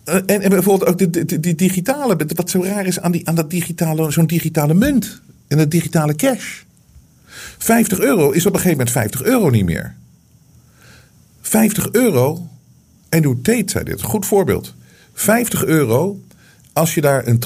Eh, 0.03 0.15
en, 0.15 0.41
en 0.41 0.49
bijvoorbeeld 0.49 0.89
ook 0.89 1.13
die, 1.41 1.55
digitale, 1.55 2.17
wat 2.35 2.49
zo 2.49 2.63
raar 2.63 2.85
is 2.85 2.99
aan, 2.99 3.11
die, 3.11 3.27
aan 3.27 3.35
dat 3.35 3.49
digitale, 3.49 4.11
zo'n 4.11 4.25
digitale 4.25 4.73
munt 4.73 5.21
en 5.47 5.57
het 5.57 5.71
digitale 5.71 6.15
cash. 6.15 6.61
50 7.57 7.99
euro 7.99 8.31
is 8.31 8.45
op 8.45 8.53
een 8.53 8.59
gegeven 8.59 8.77
moment 8.77 8.91
50 8.91 9.23
euro 9.23 9.49
niet 9.49 9.65
meer. 9.65 9.95
50 11.41 11.91
euro, 11.91 12.47
en 13.09 13.21
doe 13.21 13.41
Tate 13.41 13.71
zei 13.71 13.83
dit, 13.83 14.01
goed 14.01 14.25
voorbeeld. 14.25 14.73
50 15.13 15.65
euro, 15.65 16.21
als 16.77 16.93
je 16.93 17.01
daar 17.01 17.27
een 17.27 17.39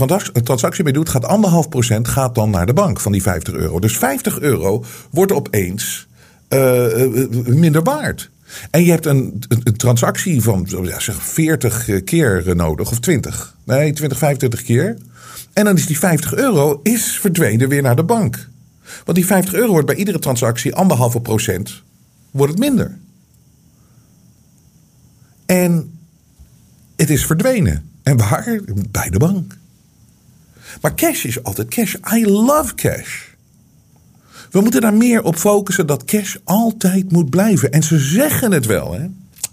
transactie, 0.43 0.83
mee 0.83 0.93
doet, 0.93 1.09
gaat 1.09 1.25
anderhalf 1.25 1.69
procent 1.69 2.07
gaat 2.07 2.35
dan 2.35 2.49
naar 2.49 2.65
de 2.65 2.73
bank 2.73 2.99
van 2.99 3.11
die 3.11 3.21
50 3.21 3.53
euro. 3.53 3.79
Dus 3.79 3.97
50 3.97 4.39
euro 4.39 4.83
wordt 5.09 5.31
opeens 5.31 6.07
uh, 6.49 6.85
minder 7.45 7.83
waard. 7.83 8.29
En 8.71 8.83
je 8.83 8.91
hebt 8.91 9.05
een, 9.05 9.43
een, 9.47 9.77
transactie 9.77 10.41
van 10.41 10.67
zeg 10.97 11.23
40 11.23 12.03
keer 12.03 12.55
nodig, 12.55 12.91
of 12.91 12.99
20. 12.99 13.55
Nee, 13.63 13.93
20, 13.93 14.17
25 14.17 14.63
keer. 14.63 14.97
En 15.53 15.65
dan 15.65 15.75
is 15.75 15.85
die 15.85 15.99
50 15.99 16.35
euro 16.35 16.79
is 16.83 17.19
verdwenen 17.19 17.69
weer 17.69 17.81
naar 17.81 17.95
de 17.95 18.03
bank. 18.03 18.49
Want 19.05 19.17
die 19.17 19.25
50 19.25 19.53
euro 19.53 19.71
wordt 19.71 19.87
bij 19.87 19.95
iedere 19.95 20.19
transactie 20.19 20.75
anderhalve 20.75 21.21
procent 21.21 21.81
wordt 22.31 22.51
het 22.51 22.61
minder. 22.61 22.97
En 25.45 25.99
het 26.95 27.09
is 27.09 27.25
verdwenen. 27.25 27.89
En 28.03 28.17
waar? 28.17 28.59
Bij 28.91 29.09
de 29.09 29.19
bank. 29.19 29.57
Maar 30.81 30.95
cash 30.95 31.23
is 31.23 31.43
altijd 31.43 31.67
cash. 31.67 31.95
I 32.13 32.25
love 32.25 32.75
cash. 32.75 33.29
We 34.51 34.61
moeten 34.61 34.81
daar 34.81 34.93
meer 34.93 35.23
op 35.23 35.35
focussen 35.35 35.87
dat 35.87 36.05
cash 36.05 36.35
altijd 36.43 37.11
moet 37.11 37.29
blijven. 37.29 37.71
En 37.71 37.83
ze 37.83 37.99
zeggen 37.99 38.51
het 38.51 38.65
wel, 38.65 38.93
hè? 38.93 39.05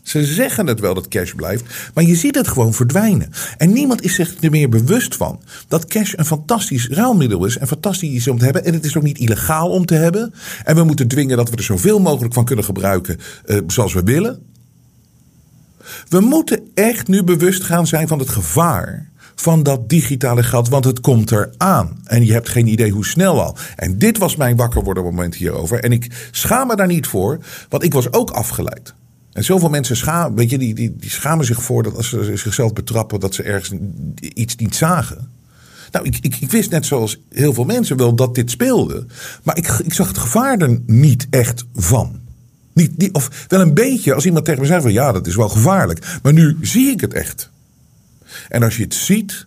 Ze 0.03 0.25
zeggen 0.25 0.67
het 0.67 0.81
wel 0.81 0.95
dat 0.95 1.09
cash 1.09 1.33
blijft, 1.33 1.65
maar 1.95 2.05
je 2.05 2.15
ziet 2.15 2.35
het 2.35 2.49
gewoon 2.49 2.75
verdwijnen. 2.75 3.31
En 3.57 3.73
niemand 3.73 4.03
is 4.03 4.15
zich 4.15 4.35
er 4.41 4.51
meer 4.51 4.69
bewust 4.69 5.17
van 5.17 5.41
dat 5.69 5.85
cash 5.85 6.13
een 6.17 6.25
fantastisch 6.25 6.89
ruilmiddel 6.89 7.45
is 7.45 7.59
en 7.59 7.67
fantastisch 7.67 8.15
is 8.15 8.29
om 8.29 8.39
te 8.39 8.45
hebben. 8.45 8.65
En 8.65 8.75
het 8.75 8.85
is 8.85 8.97
ook 8.97 9.03
niet 9.03 9.19
illegaal 9.19 9.71
om 9.71 9.87
te 9.87 9.95
hebben. 9.95 10.35
En 10.65 10.75
we 10.75 10.85
moeten 10.85 11.09
dwingen 11.09 11.37
dat 11.37 11.51
we 11.51 11.57
er 11.57 11.63
zoveel 11.63 11.99
mogelijk 11.99 12.35
van 12.35 12.45
kunnen 12.45 12.65
gebruiken 12.65 13.19
uh, 13.47 13.59
zoals 13.67 13.93
we 13.93 14.03
willen. 14.03 14.43
We 16.09 16.21
moeten 16.21 16.61
echt 16.75 17.09
nu 17.09 17.23
bewust 17.23 17.63
gaan 17.63 17.87
zijn 17.87 18.09
van 18.09 18.19
het 18.19 18.29
gevaar 18.29 19.09
van 19.41 19.63
dat 19.63 19.89
digitale 19.89 20.43
geld, 20.43 20.69
want 20.69 20.85
het 20.85 21.01
komt 21.01 21.31
eraan. 21.31 22.01
En 22.05 22.25
je 22.25 22.33
hebt 22.33 22.49
geen 22.49 22.67
idee 22.67 22.91
hoe 22.91 23.07
snel 23.07 23.43
al. 23.43 23.57
En 23.77 23.99
dit 23.99 24.19
was 24.19 24.37
mijn 24.37 24.57
wakker 24.57 24.83
worden 24.83 25.05
moment 25.05 25.35
hierover. 25.35 25.85
En 25.85 25.93
ik 25.93 26.29
schaam 26.31 26.67
me 26.67 26.77
daar 26.77 26.87
niet 26.87 27.07
voor, 27.07 27.39
want 27.69 27.83
ik 27.83 27.93
was 27.93 28.13
ook 28.13 28.31
afgeleid. 28.31 28.95
En 29.33 29.45
zoveel 29.45 29.69
mensen 29.69 29.97
schamen, 29.97 30.37
weet 30.37 30.51
je, 30.51 30.59
die, 30.59 30.75
die, 30.75 30.97
die 30.97 31.11
schamen 31.11 31.45
zich 31.45 31.63
voor 31.63 31.83
dat 31.83 31.97
als 31.97 32.09
ze 32.09 32.37
zichzelf 32.37 32.73
betrappen, 32.73 33.21
dat 33.21 33.35
ze 33.35 33.43
ergens 33.43 33.73
iets 34.21 34.57
niet 34.57 34.77
zagen. 34.77 35.31
Nou, 35.93 36.07
ik, 36.07 36.19
ik, 36.21 36.37
ik, 36.41 36.51
wist 36.51 36.71
net 36.71 36.87
zoals 36.87 37.21
heel 37.29 37.53
veel 37.53 37.65
mensen 37.65 37.97
wel 37.97 38.15
dat 38.15 38.35
dit 38.35 38.51
speelde. 38.51 39.07
Maar 39.43 39.57
ik, 39.57 39.69
ik 39.69 39.95
zag 39.95 40.09
het 40.09 40.19
gevaar 40.19 40.59
er 40.59 40.81
niet 40.87 41.27
echt 41.31 41.65
van. 41.75 42.21
Of 43.13 43.45
wel 43.49 43.61
een 43.61 43.75
beetje 43.75 44.15
als 44.15 44.27
iemand 44.27 44.45
tegen 44.45 44.61
me 44.61 44.67
zei 44.67 44.81
van 44.81 44.93
ja, 44.93 45.13
dat 45.13 45.27
is 45.27 45.37
wel 45.37 45.49
gevaarlijk. 45.49 46.19
Maar 46.23 46.33
nu 46.33 46.57
zie 46.61 46.91
ik 46.91 47.01
het 47.01 47.15
echt. 47.15 47.51
En 48.49 48.63
als 48.63 48.77
je 48.77 48.83
het 48.83 48.95
ziet, 48.95 49.47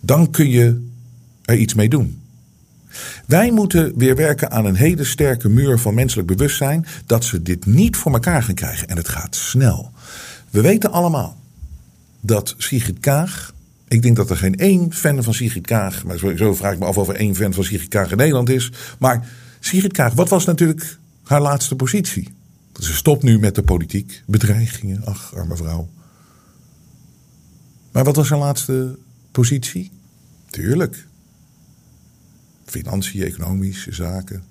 dan 0.00 0.30
kun 0.30 0.50
je 0.50 0.86
er 1.44 1.56
iets 1.56 1.74
mee 1.74 1.88
doen. 1.88 2.20
Wij 3.26 3.50
moeten 3.50 3.92
weer 3.96 4.16
werken 4.16 4.50
aan 4.50 4.64
een 4.64 4.74
hele 4.74 5.04
sterke 5.04 5.48
muur 5.48 5.78
van 5.78 5.94
menselijk 5.94 6.28
bewustzijn 6.28 6.86
dat 7.06 7.24
ze 7.24 7.42
dit 7.42 7.66
niet 7.66 7.96
voor 7.96 8.12
elkaar 8.12 8.42
gaan 8.42 8.54
krijgen. 8.54 8.88
En 8.88 8.96
het 8.96 9.08
gaat 9.08 9.36
snel. 9.36 9.92
We 10.50 10.60
weten 10.60 10.92
allemaal 10.92 11.36
dat 12.20 12.54
Sigrid 12.58 13.00
Kaag. 13.00 13.54
Ik 13.88 14.02
denk 14.02 14.16
dat 14.16 14.30
er 14.30 14.36
geen 14.36 14.56
één 14.56 14.92
fan 14.92 15.22
van 15.22 15.34
Sigrid 15.34 15.66
Kaag. 15.66 16.04
Maar 16.04 16.18
zo 16.36 16.54
vraag 16.54 16.72
ik 16.72 16.78
me 16.78 16.84
af 16.84 16.96
of 16.96 17.08
er 17.08 17.14
één 17.14 17.34
fan 17.34 17.52
van 17.52 17.64
Sigrid 17.64 17.88
Kaag 17.88 18.10
in 18.10 18.16
Nederland 18.16 18.48
is. 18.48 18.72
Maar 18.98 19.28
Sigrid 19.60 19.92
Kaag, 19.92 20.12
wat 20.12 20.28
was 20.28 20.44
natuurlijk 20.44 20.98
haar 21.22 21.40
laatste 21.40 21.76
positie? 21.76 22.34
Ze 22.80 22.94
stopt 22.94 23.22
nu 23.22 23.38
met 23.38 23.54
de 23.54 23.62
politiek. 23.62 24.22
Bedreigingen. 24.26 25.04
Ach, 25.04 25.34
arme 25.34 25.56
vrouw. 25.56 25.88
Maar 27.92 28.04
wat 28.04 28.16
was 28.16 28.28
haar 28.28 28.38
laatste 28.38 28.98
positie? 29.30 29.90
Tuurlijk. 30.50 31.06
Financiën, 32.64 33.22
economische 33.22 33.94
zaken. 33.94 34.44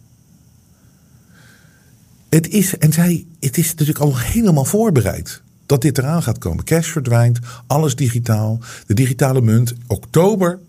Het 2.29 2.47
is, 2.47 2.77
en 2.77 2.93
zij, 2.93 3.25
het 3.39 3.57
is 3.57 3.69
natuurlijk 3.69 3.99
al 3.99 4.17
helemaal 4.17 4.65
voorbereid 4.65 5.41
dat 5.65 5.81
dit 5.81 5.97
eraan 5.97 6.23
gaat 6.23 6.37
komen. 6.37 6.63
Cash 6.63 6.91
verdwijnt, 6.91 7.39
alles 7.67 7.95
digitaal, 7.95 8.59
de 8.87 8.93
digitale 8.93 9.41
munt, 9.41 9.73
oktober. 9.87 10.59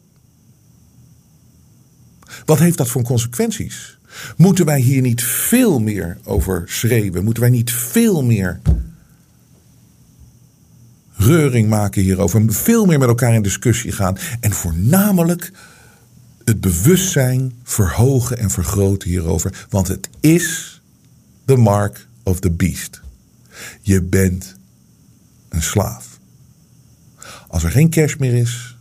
Wat 2.45 2.59
heeft 2.59 2.79
dat 2.79 2.89
voor 2.89 3.03
consequenties? 3.03 3.99
Moeten 4.37 4.65
wij 4.65 4.81
hier 4.81 5.01
niet 5.01 5.23
veel 5.23 5.81
meer 5.81 6.19
over 6.25 6.63
schreeuwen? 6.67 7.25
Moeten 7.25 7.43
wij 7.43 7.53
niet 7.53 7.73
veel 7.73 8.23
meer 8.25 8.61
reuring 11.17 11.69
maken 11.69 12.03
hierover. 12.03 12.53
Veel 12.53 12.87
meer 12.87 12.99
met 12.99 13.09
elkaar 13.09 13.35
in 13.35 13.43
discussie 13.43 13.93
gaan. 13.93 14.17
En 14.41 14.53
voornamelijk 14.53 15.53
het 16.45 16.61
bewustzijn 16.61 17.53
verhogen 17.63 18.39
en 18.39 18.51
vergroten 18.51 19.09
hierover. 19.09 19.67
Want 19.69 19.89
het 19.89 20.09
is 20.21 20.81
the 21.45 21.57
mark 21.57 22.07
of 22.23 22.41
the 22.41 22.51
beast. 22.51 23.01
Je 23.81 24.03
bent 24.03 24.57
een 25.49 25.63
slaaf. 25.63 26.19
Als 27.49 27.65
er 27.65 27.71
geen 27.71 27.91
cash 27.91 28.17
meer 28.17 28.35
is. 28.35 28.77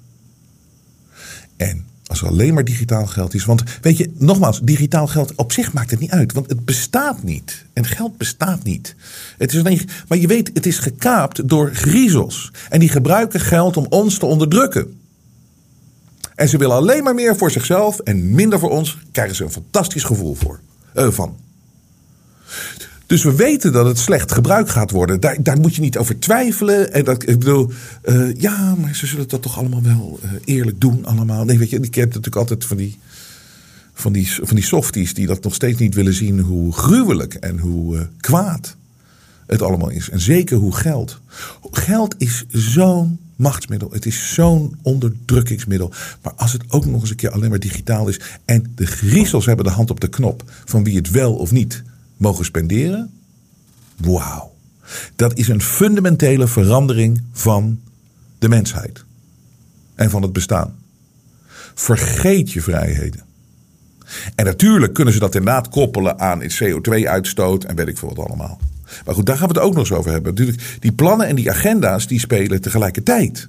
En 1.58 1.86
als 2.12 2.22
er 2.22 2.28
alleen 2.28 2.54
maar 2.54 2.64
digitaal 2.64 3.06
geld 3.06 3.34
is. 3.34 3.46
Want 3.46 3.64
weet 3.82 3.98
je, 3.98 4.12
nogmaals, 4.18 4.62
digitaal 4.62 5.08
geld 5.08 5.36
op 5.36 5.52
zich 5.52 5.74
maakt 5.74 5.92
het 5.92 6.00
niet 6.00 6.12
uit. 6.12 6.34
Want 6.34 6.50
het 6.50 6.66
bestaat 6.66 7.24
niet. 7.24 7.66
En 7.74 7.86
geld 7.86 8.18
bestaat 8.18 8.64
niet. 8.64 8.96
Het 9.38 9.54
is 9.54 9.60
alleen, 9.60 9.90
maar 10.08 10.18
je 10.18 10.28
weet, 10.28 10.52
het 10.54 10.66
is 10.66 10.78
gekaapt 10.78 11.50
door 11.50 11.70
griezels. 11.74 12.52
En 12.70 12.80
die 12.80 12.90
gebruiken 12.90 13.40
geld 13.40 13.78
om 13.78 13.86
ons 13.90 14.18
te 14.18 14.26
onderdrukken. 14.26 15.00
En 16.36 16.50
ze 16.50 16.58
willen 16.58 16.76
alleen 16.76 17.04
maar 17.04 17.16
meer 17.16 17.36
voor 17.36 17.52
zichzelf 17.52 18.00
en 18.00 18.36
minder 18.36 18.60
voor 18.60 18.72
ons. 18.72 18.98
Krijgen 19.12 19.36
ze 19.36 19.44
een 19.44 19.52
fantastisch 19.52 20.04
gevoel 20.04 20.36
voor, 20.36 20.60
uh, 20.96 21.12
van. 21.12 21.38
Dus 23.12 23.24
we 23.24 23.36
weten 23.36 23.72
dat 23.72 23.86
het 23.86 23.98
slecht 23.98 24.32
gebruikt 24.32 24.70
gaat 24.70 24.92
worden. 24.92 25.20
Daar, 25.20 25.44
daar 25.44 25.60
moet 25.60 25.76
je 25.76 25.82
niet 25.82 25.98
over 25.98 26.20
twijfelen. 26.20 26.94
En 26.94 27.04
dat, 27.04 27.30
ik 27.30 27.40
bedoel, 27.40 27.72
uh, 28.06 28.34
ja, 28.34 28.76
maar 28.76 28.96
ze 28.96 29.08
zullen 29.08 29.28
dat 29.28 29.42
toch 29.42 29.58
allemaal 29.58 29.82
wel 29.82 30.20
uh, 30.24 30.32
eerlijk 30.46 30.82
doen, 30.82 31.06
allemaal. 31.06 31.46
Nee, 31.46 31.58
weet 31.58 31.70
je, 31.70 31.80
ik 31.80 31.96
heb 31.96 32.06
natuurlijk 32.06 32.36
altijd 32.36 32.66
van 32.66 32.78
die, 32.78 33.00
van, 33.94 34.14
die, 34.14 34.32
van 34.42 34.56
die 34.56 34.66
softies 34.66 35.14
die 35.14 35.28
dat 35.28 35.44
nog 35.44 35.54
steeds 35.54 35.80
niet 35.80 35.96
willen 35.96 36.14
zien 36.14 36.40
hoe 36.40 36.74
gruwelijk 36.74 37.34
en 37.34 37.58
hoe 37.60 37.96
uh, 37.96 38.02
kwaad 38.20 38.76
het 39.48 39.62
allemaal 39.62 39.90
is. 39.90 40.10
En 40.10 40.20
zeker 40.20 40.58
hoe 40.58 40.76
geld. 40.76 41.20
Geld 41.72 42.16
is 42.18 42.46
zo'n 42.48 43.20
machtsmiddel. 43.36 43.92
Het 43.92 44.06
is 44.06 44.34
zo'n 44.34 44.78
onderdrukkingsmiddel. 44.82 45.92
Maar 46.22 46.34
als 46.34 46.54
het 46.54 46.64
ook 46.68 46.86
nog 46.86 47.02
eens 47.02 47.10
een 47.10 47.16
keer 47.16 47.32
alleen 47.32 47.50
maar 47.50 47.60
digitaal 47.60 48.08
is. 48.08 48.20
en 48.46 48.72
de 48.76 48.86
griezels 48.86 49.46
hebben 49.46 49.66
de 49.66 49.72
hand 49.72 49.90
op 49.90 50.00
de 50.00 50.10
knop 50.10 50.44
van 50.66 50.84
wie 50.84 50.96
het 50.96 51.10
wel 51.10 51.34
of 51.34 51.52
niet 51.52 51.84
mogen 52.22 52.46
spenderen. 52.46 53.12
Wauw. 53.98 54.54
Dat 55.16 55.38
is 55.38 55.48
een 55.48 55.62
fundamentele 55.62 56.48
verandering 56.48 57.22
van 57.32 57.80
de 58.40 58.50
mensheid. 58.50 59.04
En 59.96 60.10
van 60.10 60.22
het 60.22 60.34
bestaan. 60.34 60.76
Vergeet 61.74 62.52
je 62.52 62.62
vrijheden. 62.62 63.24
En 64.36 64.46
natuurlijk 64.46 64.94
kunnen 64.94 65.14
ze 65.14 65.20
dat 65.20 65.36
inderdaad 65.36 65.70
koppelen 65.70 66.20
aan 66.20 66.42
CO2-uitstoot 66.42 67.64
en 67.64 67.76
weet 67.76 67.88
ik 67.88 67.98
veel 67.98 68.14
wat 68.16 68.28
allemaal. 68.28 68.60
Maar 69.06 69.16
goed, 69.16 69.26
daar 69.26 69.38
gaan 69.38 69.48
we 69.48 69.54
het 69.54 69.64
ook 69.64 69.74
nog 69.74 69.90
eens 69.90 69.98
over 69.98 70.12
hebben. 70.12 70.32
Natuurlijk, 70.32 70.78
die 70.80 70.92
plannen 70.92 71.28
en 71.28 71.36
die 71.36 71.52
agenda's 71.52 72.08
die 72.08 72.20
spelen 72.20 72.62
tegelijkertijd. 72.62 73.48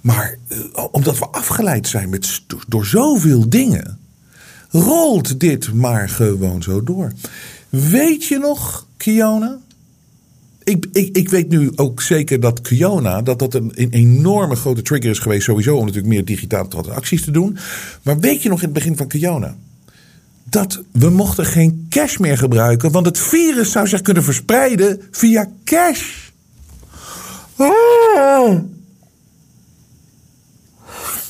Maar 0.00 0.36
eh, 0.48 0.58
omdat 0.90 1.18
we 1.18 1.26
afgeleid 1.26 1.88
zijn 1.88 2.08
met, 2.08 2.42
door 2.68 2.86
zoveel 2.86 3.48
dingen, 3.48 3.98
rolt 4.70 5.40
dit 5.40 5.72
maar 5.72 6.08
gewoon 6.08 6.62
zo 6.62 6.82
door. 6.82 7.12
Weet 7.68 8.24
je 8.24 8.38
nog, 8.38 8.86
Kiona? 8.96 9.58
ik, 10.66 10.86
ik, 10.92 11.16
ik 11.16 11.28
weet 11.28 11.48
nu 11.48 11.72
ook 11.76 12.02
zeker 12.02 12.40
dat 12.40 12.60
Kiona, 12.60 13.22
dat 13.22 13.38
dat 13.38 13.54
een, 13.54 13.72
een 13.74 13.90
enorme 13.90 14.56
grote 14.56 14.82
trigger 14.82 15.10
is 15.10 15.18
geweest 15.18 15.44
sowieso 15.44 15.76
om 15.76 15.80
natuurlijk 15.80 16.14
meer 16.14 16.24
digitale 16.24 16.68
transacties 16.68 17.24
te 17.24 17.30
doen. 17.30 17.56
Maar 18.02 18.18
weet 18.18 18.42
je 18.42 18.48
nog 18.48 18.58
in 18.58 18.64
het 18.64 18.74
begin 18.74 18.96
van 18.96 19.06
Kiona? 19.06 19.56
Dat 20.44 20.82
we 20.92 21.10
mochten 21.10 21.46
geen 21.46 21.86
cash 21.90 22.16
meer 22.16 22.38
gebruiken, 22.38 22.90
want 22.90 23.06
het 23.06 23.18
virus 23.18 23.70
zou 23.72 23.86
zich 23.88 24.02
kunnen 24.02 24.22
verspreiden 24.22 25.00
via 25.10 25.50
cash. 25.64 26.30
Ah. 27.56 28.54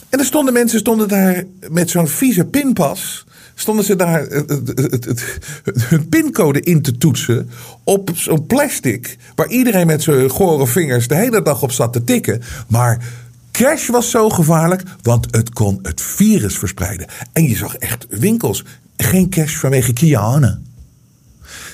En 0.08 0.18
er 0.18 0.24
stonden 0.24 0.52
mensen 0.54 0.78
stonden 0.78 1.08
daar 1.08 1.44
met 1.70 1.90
zo'n 1.90 2.08
vieze 2.08 2.44
pinpas 2.44 3.25
stonden 3.58 3.84
ze 3.84 3.96
daar 3.96 4.20
het, 4.20 4.50
het, 4.74 5.04
het, 5.04 5.38
hun 5.80 6.08
pincode 6.08 6.60
in 6.60 6.82
te 6.82 6.98
toetsen 6.98 7.50
op 7.84 8.10
zo'n 8.14 8.46
plastic. 8.46 9.16
Waar 9.34 9.48
iedereen 9.48 9.86
met 9.86 10.02
zijn 10.02 10.30
gore 10.30 10.66
vingers 10.66 11.08
de 11.08 11.14
hele 11.14 11.42
dag 11.42 11.62
op 11.62 11.72
zat 11.72 11.92
te 11.92 12.04
tikken. 12.04 12.42
Maar 12.68 13.04
cash 13.50 13.88
was 13.88 14.10
zo 14.10 14.30
gevaarlijk, 14.30 14.82
want 15.02 15.26
het 15.30 15.50
kon 15.50 15.78
het 15.82 16.00
virus 16.00 16.58
verspreiden. 16.58 17.06
En 17.32 17.48
je 17.48 17.56
zag 17.56 17.76
echt 17.76 18.06
winkels. 18.10 18.64
Geen 18.96 19.30
cash 19.30 19.56
vanwege 19.56 19.92
Kiane. 19.92 20.58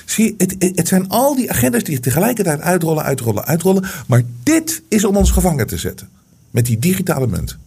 Zie, 0.05 0.35
het, 0.37 0.55
het 0.59 0.87
zijn 0.87 1.09
al 1.09 1.35
die 1.35 1.51
agendas 1.51 1.83
die 1.83 1.99
tegelijkertijd 1.99 2.61
uitrollen, 2.61 3.03
uitrollen, 3.03 3.45
uitrollen. 3.45 3.83
Maar 4.07 4.21
dit 4.43 4.81
is 4.87 5.05
om 5.05 5.17
ons 5.17 5.31
gevangen 5.31 5.67
te 5.67 5.77
zetten. 5.77 6.09
Met 6.51 6.65
die 6.65 6.79
digitale 6.79 7.27
munt. 7.27 7.57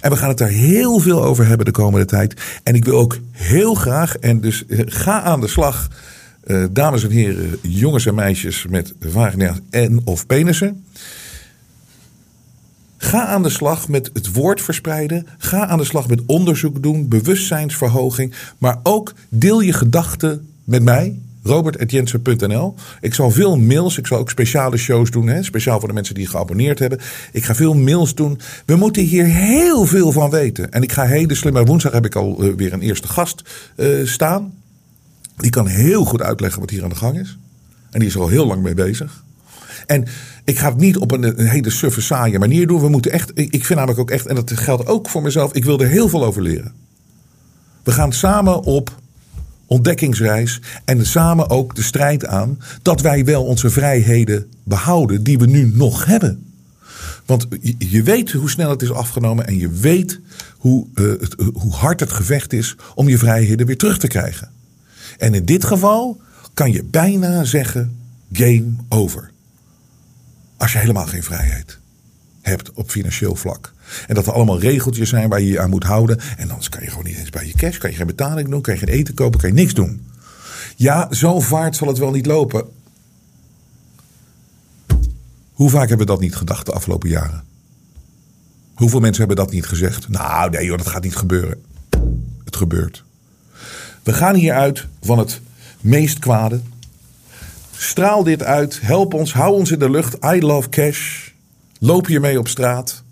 En 0.00 0.10
we 0.10 0.16
gaan 0.16 0.28
het 0.28 0.38
daar 0.38 0.48
heel 0.48 0.98
veel 0.98 1.24
over 1.24 1.46
hebben 1.46 1.66
de 1.66 1.72
komende 1.72 2.06
tijd. 2.06 2.60
En 2.62 2.74
ik 2.74 2.84
wil 2.84 2.98
ook 2.98 3.18
heel 3.32 3.74
graag, 3.74 4.16
en 4.16 4.40
dus 4.40 4.66
eh, 4.66 4.78
ga 4.84 5.22
aan 5.22 5.40
de 5.40 5.48
slag, 5.48 5.88
uh, 6.44 6.64
dames 6.70 7.04
en 7.04 7.10
heren, 7.10 7.58
jongens 7.62 8.06
en 8.06 8.14
meisjes 8.14 8.66
met 8.68 8.94
vagina's 9.00 9.58
en 9.70 10.00
of 10.04 10.26
penissen. 10.26 10.84
Ga 12.96 13.26
aan 13.26 13.42
de 13.42 13.50
slag 13.50 13.88
met 13.88 14.10
het 14.12 14.32
woord 14.32 14.60
verspreiden. 14.62 15.26
Ga 15.38 15.66
aan 15.66 15.78
de 15.78 15.84
slag 15.84 16.08
met 16.08 16.22
onderzoek 16.26 16.82
doen, 16.82 17.08
bewustzijnsverhoging. 17.08 18.34
Maar 18.58 18.78
ook 18.82 19.14
deel 19.28 19.60
je 19.60 19.72
gedachten 19.72 20.48
met 20.64 20.82
mij 20.82 21.18
robert.jensen.nl. 21.50 22.74
Ik 23.00 23.14
zal 23.14 23.30
veel 23.30 23.56
mails, 23.56 23.98
ik 23.98 24.06
zal 24.06 24.18
ook 24.18 24.30
speciale 24.30 24.76
shows 24.76 25.10
doen, 25.10 25.26
hè, 25.26 25.42
speciaal 25.42 25.78
voor 25.78 25.88
de 25.88 25.94
mensen 25.94 26.14
die 26.14 26.26
geabonneerd 26.26 26.78
hebben. 26.78 27.00
Ik 27.32 27.44
ga 27.44 27.54
veel 27.54 27.74
mails 27.74 28.14
doen. 28.14 28.40
We 28.66 28.76
moeten 28.76 29.02
hier 29.02 29.24
heel 29.24 29.84
veel 29.84 30.12
van 30.12 30.30
weten. 30.30 30.72
En 30.72 30.82
ik 30.82 30.92
ga 30.92 31.04
hele 31.04 31.34
slimme 31.34 31.64
woensdag 31.64 31.92
heb 31.92 32.04
ik 32.04 32.14
al 32.14 32.44
uh, 32.44 32.54
weer 32.54 32.72
een 32.72 32.80
eerste 32.80 33.08
gast 33.08 33.42
uh, 33.76 34.06
staan. 34.06 34.52
Die 35.36 35.50
kan 35.50 35.66
heel 35.66 36.04
goed 36.04 36.22
uitleggen 36.22 36.60
wat 36.60 36.70
hier 36.70 36.82
aan 36.82 36.88
de 36.88 36.94
gang 36.94 37.18
is. 37.18 37.38
En 37.90 37.98
die 37.98 38.08
is 38.08 38.14
er 38.14 38.20
al 38.20 38.28
heel 38.28 38.46
lang 38.46 38.62
mee 38.62 38.74
bezig. 38.74 39.24
En 39.86 40.06
ik 40.44 40.58
ga 40.58 40.68
het 40.68 40.78
niet 40.78 40.96
op 40.96 41.12
een, 41.12 41.46
hele 41.46 41.70
suffe 41.70 42.00
saaie 42.00 42.38
manier 42.38 42.66
doen. 42.66 42.80
We 42.80 42.88
moeten 42.88 43.12
echt, 43.12 43.30
ik 43.34 43.64
vind 43.64 43.78
namelijk 43.78 44.00
ook 44.00 44.10
echt, 44.10 44.26
en 44.26 44.34
dat 44.34 44.52
geldt 44.54 44.86
ook 44.86 45.08
voor 45.08 45.22
mezelf, 45.22 45.52
ik 45.52 45.64
wil 45.64 45.80
er 45.80 45.88
heel 45.88 46.08
veel 46.08 46.24
over 46.24 46.42
leren. 46.42 46.72
We 47.82 47.92
gaan 47.92 48.12
samen 48.12 48.62
op 48.62 48.98
ontdekkingsreis 49.70 50.60
en 50.84 51.06
samen 51.06 51.50
ook 51.50 51.74
de 51.74 51.82
strijd 51.82 52.26
aan 52.26 52.58
dat 52.82 53.00
wij 53.00 53.24
wel 53.24 53.44
onze 53.44 53.70
vrijheden 53.70 54.50
behouden 54.64 55.22
die 55.22 55.38
we 55.38 55.46
nu 55.46 55.70
nog 55.74 56.04
hebben. 56.04 56.44
Want 57.26 57.46
je 57.78 58.02
weet 58.02 58.32
hoe 58.32 58.50
snel 58.50 58.70
het 58.70 58.82
is 58.82 58.92
afgenomen 58.92 59.46
en 59.46 59.58
je 59.58 59.70
weet 59.70 60.20
hoe, 60.56 60.86
uh, 60.94 61.20
het, 61.20 61.34
hoe 61.52 61.72
hard 61.72 62.00
het 62.00 62.12
gevecht 62.12 62.52
is 62.52 62.76
om 62.94 63.08
je 63.08 63.18
vrijheden 63.18 63.66
weer 63.66 63.76
terug 63.76 63.98
te 63.98 64.06
krijgen. 64.06 64.50
En 65.18 65.34
in 65.34 65.44
dit 65.44 65.64
geval 65.64 66.20
kan 66.54 66.72
je 66.72 66.84
bijna 66.84 67.44
zeggen 67.44 67.96
game 68.32 68.72
over. 68.88 69.30
Als 70.56 70.72
je 70.72 70.78
helemaal 70.78 71.06
geen 71.06 71.22
vrijheid 71.22 71.78
hebt 72.40 72.72
op 72.72 72.90
financieel 72.90 73.36
vlak. 73.36 73.72
En 74.06 74.14
dat 74.14 74.26
er 74.26 74.32
allemaal 74.32 74.60
regeltjes 74.60 75.08
zijn 75.08 75.28
waar 75.28 75.40
je 75.40 75.46
je 75.46 75.60
aan 75.60 75.70
moet 75.70 75.84
houden. 75.84 76.20
En 76.36 76.50
anders 76.50 76.68
kan 76.68 76.82
je 76.82 76.88
gewoon 76.88 77.04
niet 77.04 77.16
eens 77.16 77.30
bij 77.30 77.46
je 77.46 77.52
cash, 77.52 77.78
kan 77.78 77.90
je 77.90 77.96
geen 77.96 78.06
betaling 78.06 78.48
doen, 78.48 78.60
kan 78.60 78.74
je 78.74 78.80
geen 78.80 78.94
eten 78.94 79.14
kopen, 79.14 79.40
kan 79.40 79.48
je 79.48 79.54
niks 79.54 79.74
doen. 79.74 80.06
Ja, 80.76 81.12
zo 81.12 81.40
vaart 81.40 81.76
zal 81.76 81.88
het 81.88 81.98
wel 81.98 82.10
niet 82.10 82.26
lopen. 82.26 82.64
Hoe 85.52 85.70
vaak 85.70 85.88
hebben 85.88 86.06
we 86.06 86.12
dat 86.12 86.20
niet 86.20 86.36
gedacht 86.36 86.66
de 86.66 86.72
afgelopen 86.72 87.08
jaren? 87.08 87.44
Hoeveel 88.74 89.00
mensen 89.00 89.26
hebben 89.26 89.44
dat 89.44 89.54
niet 89.54 89.66
gezegd? 89.66 90.08
Nou, 90.08 90.50
nee 90.50 90.76
dat 90.76 90.86
gaat 90.86 91.02
niet 91.02 91.16
gebeuren. 91.16 91.62
Het 92.44 92.56
gebeurt. 92.56 93.04
We 94.02 94.12
gaan 94.12 94.34
hieruit 94.34 94.86
van 95.02 95.18
het 95.18 95.40
meest 95.80 96.18
kwade. 96.18 96.60
Straal 97.76 98.22
dit 98.22 98.42
uit. 98.42 98.80
Help 98.80 99.14
ons. 99.14 99.32
Hou 99.32 99.54
ons 99.54 99.70
in 99.70 99.78
de 99.78 99.90
lucht. 99.90 100.24
I 100.24 100.40
love 100.40 100.68
cash. 100.68 101.28
Loop 101.78 102.06
hiermee 102.06 102.38
op 102.38 102.48
straat. 102.48 103.02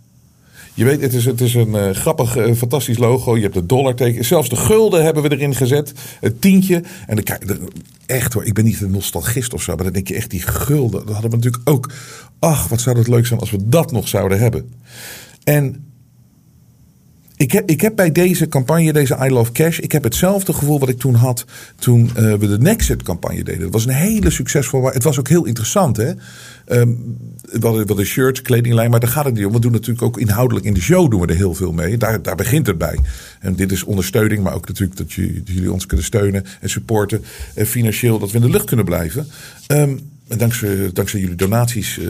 Je 0.78 0.84
weet, 0.84 1.00
het 1.00 1.14
is, 1.14 1.24
het 1.24 1.40
is 1.40 1.54
een 1.54 1.74
uh, 1.74 1.90
grappig, 1.90 2.36
uh, 2.36 2.54
fantastisch 2.54 2.98
logo. 2.98 3.36
Je 3.36 3.42
hebt 3.42 3.54
de 3.54 3.66
dollarteken. 3.66 4.24
Zelfs 4.24 4.48
de 4.48 4.56
gulden 4.56 5.04
hebben 5.04 5.22
we 5.22 5.30
erin 5.30 5.54
gezet. 5.54 5.92
Het 6.20 6.40
tientje. 6.40 6.82
En 7.06 7.14
dan 7.14 7.24
kijk, 7.24 7.56
echt 8.06 8.32
hoor, 8.32 8.44
ik 8.44 8.54
ben 8.54 8.64
niet 8.64 8.80
een 8.80 8.90
nostalgist 8.90 9.54
of 9.54 9.62
zo. 9.62 9.74
Maar 9.74 9.84
dan 9.84 9.92
denk 9.92 10.08
je 10.08 10.14
echt, 10.14 10.30
die 10.30 10.42
gulden. 10.42 11.00
Dat 11.06 11.12
hadden 11.12 11.30
we 11.30 11.36
natuurlijk 11.36 11.68
ook. 11.68 11.92
Ach, 12.38 12.68
wat 12.68 12.80
zou 12.80 12.96
dat 12.96 13.08
leuk 13.08 13.26
zijn 13.26 13.40
als 13.40 13.50
we 13.50 13.68
dat 13.68 13.92
nog 13.92 14.08
zouden 14.08 14.38
hebben. 14.38 14.72
En 15.44 15.87
ik 17.38 17.52
heb, 17.52 17.70
ik 17.70 17.80
heb 17.80 17.96
bij 17.96 18.12
deze 18.12 18.48
campagne, 18.48 18.92
deze 18.92 19.18
I 19.24 19.30
Love 19.30 19.52
Cash, 19.52 19.78
ik 19.78 19.92
heb 19.92 20.04
hetzelfde 20.04 20.52
gevoel 20.52 20.78
wat 20.78 20.88
ik 20.88 20.98
toen 20.98 21.14
had 21.14 21.44
toen 21.78 22.10
uh, 22.16 22.34
we 22.34 22.48
de 22.48 22.58
Nexit 22.58 23.02
campagne 23.02 23.44
deden. 23.44 23.62
Het 23.62 23.72
was 23.72 23.86
een 23.86 23.92
hele 23.92 24.30
succesvolle, 24.30 24.92
het 24.92 25.02
was 25.02 25.18
ook 25.18 25.28
heel 25.28 25.44
interessant 25.44 25.96
hè. 25.96 26.12
Um, 26.70 27.16
we 27.52 27.66
hadden 27.66 27.96
de 27.96 28.04
shirts, 28.04 28.42
kledinglijn, 28.42 28.90
maar 28.90 29.00
daar 29.00 29.10
gaat 29.10 29.24
het 29.24 29.34
niet 29.34 29.46
om. 29.46 29.52
We 29.52 29.60
doen 29.60 29.72
natuurlijk 29.72 30.02
ook 30.02 30.18
inhoudelijk 30.18 30.66
in 30.66 30.74
de 30.74 30.80
show 30.80 31.10
doen 31.10 31.20
we 31.20 31.26
er 31.26 31.36
heel 31.36 31.54
veel 31.54 31.72
mee. 31.72 31.96
Daar, 31.96 32.22
daar 32.22 32.36
begint 32.36 32.66
het 32.66 32.78
bij. 32.78 32.98
En 33.40 33.54
dit 33.54 33.72
is 33.72 33.84
ondersteuning, 33.84 34.42
maar 34.42 34.54
ook 34.54 34.68
natuurlijk 34.68 34.98
dat, 34.98 35.06
dat 35.06 35.54
jullie 35.54 35.72
ons 35.72 35.86
kunnen 35.86 36.06
steunen 36.06 36.44
en 36.60 36.70
supporten. 36.70 37.24
En 37.54 37.66
financieel 37.66 38.18
dat 38.18 38.30
we 38.30 38.36
in 38.36 38.44
de 38.44 38.50
lucht 38.50 38.64
kunnen 38.64 38.84
blijven. 38.84 39.26
Um, 39.72 40.00
en 40.28 40.38
dankzij, 40.38 40.90
dankzij 40.92 41.20
jullie 41.20 41.36
donaties... 41.36 41.98
Uh, 41.98 42.08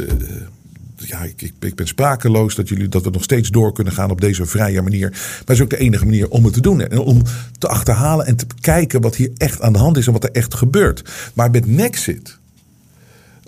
ja, 1.07 1.23
ik, 1.23 1.53
ik, 1.61 1.75
ben 1.75 1.87
sprakeloos 1.87 2.55
dat, 2.55 2.69
jullie, 2.69 2.89
dat 2.89 3.05
we 3.05 3.11
nog 3.11 3.23
steeds 3.23 3.51
door 3.51 3.73
kunnen 3.73 3.93
gaan 3.93 4.11
op 4.11 4.21
deze 4.21 4.47
vrije 4.47 4.83
manier. 4.83 5.11
Maar 5.11 5.39
het 5.39 5.51
is 5.51 5.61
ook 5.61 5.71
de 5.71 5.79
enige 5.79 6.05
manier 6.05 6.29
om 6.29 6.45
het 6.45 6.55
te 6.55 6.61
doen. 6.61 6.81
En 6.81 6.99
om 6.99 7.23
te 7.59 7.69
achterhalen 7.69 8.27
en 8.27 8.37
te 8.37 8.47
kijken 8.61 9.01
wat 9.01 9.17
hier 9.17 9.31
echt 9.37 9.61
aan 9.61 9.73
de 9.73 9.79
hand 9.79 9.97
is 9.97 10.07
en 10.07 10.13
wat 10.13 10.25
er 10.25 10.33
echt 10.33 10.55
gebeurt. 10.55 11.03
Maar 11.35 11.51
met 11.51 11.67
Nexit 11.67 12.39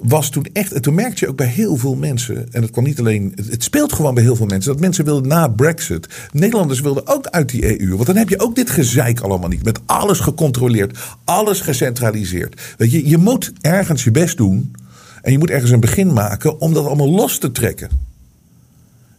was 0.03 0.31
toen 0.31 0.47
echt, 0.53 0.73
en 0.73 0.83
toen 0.83 0.95
merkte 0.95 1.25
je 1.25 1.31
ook 1.31 1.37
bij 1.37 1.47
heel 1.47 1.77
veel 1.77 1.95
mensen, 1.95 2.53
en 2.53 2.63
het 2.63 2.71
kwam 2.71 2.85
niet 2.85 2.99
alleen, 2.99 3.33
het 3.51 3.63
speelt 3.63 3.93
gewoon 3.93 4.15
bij 4.15 4.23
heel 4.23 4.37
veel 4.37 4.47
mensen, 4.47 4.73
dat 4.73 4.81
mensen 4.81 5.05
wilden 5.05 5.29
na 5.29 5.49
Brexit, 5.49 6.09
Nederlanders 6.33 6.81
wilden 6.81 7.07
ook 7.07 7.27
uit 7.27 7.49
die 7.49 7.81
EU. 7.81 7.95
Want 7.95 8.07
dan 8.07 8.17
heb 8.17 8.29
je 8.29 8.41
ook 8.41 8.55
dit 8.55 8.71
gezeik 8.71 9.21
allemaal 9.21 9.49
niet, 9.49 9.65
met 9.65 9.81
alles 9.87 10.21
gecontroleerd, 10.21 10.99
alles 11.25 11.61
gecentraliseerd. 11.61 12.75
Weet 12.77 12.91
je, 12.91 13.09
je 13.09 13.19
moet 13.19 13.53
ergens 13.61 14.05
je 14.05 14.11
best 14.11 14.37
doen 14.37 14.73
en 15.22 15.33
je 15.33 15.38
moet 15.38 15.50
ergens 15.50 15.70
een 15.70 15.80
begin 15.80 16.12
maken 16.12 16.61
om 16.61 16.74
dat 16.74 16.87
allemaal 16.87 17.11
los 17.11 17.38
te 17.38 17.52
trekken. 17.52 17.90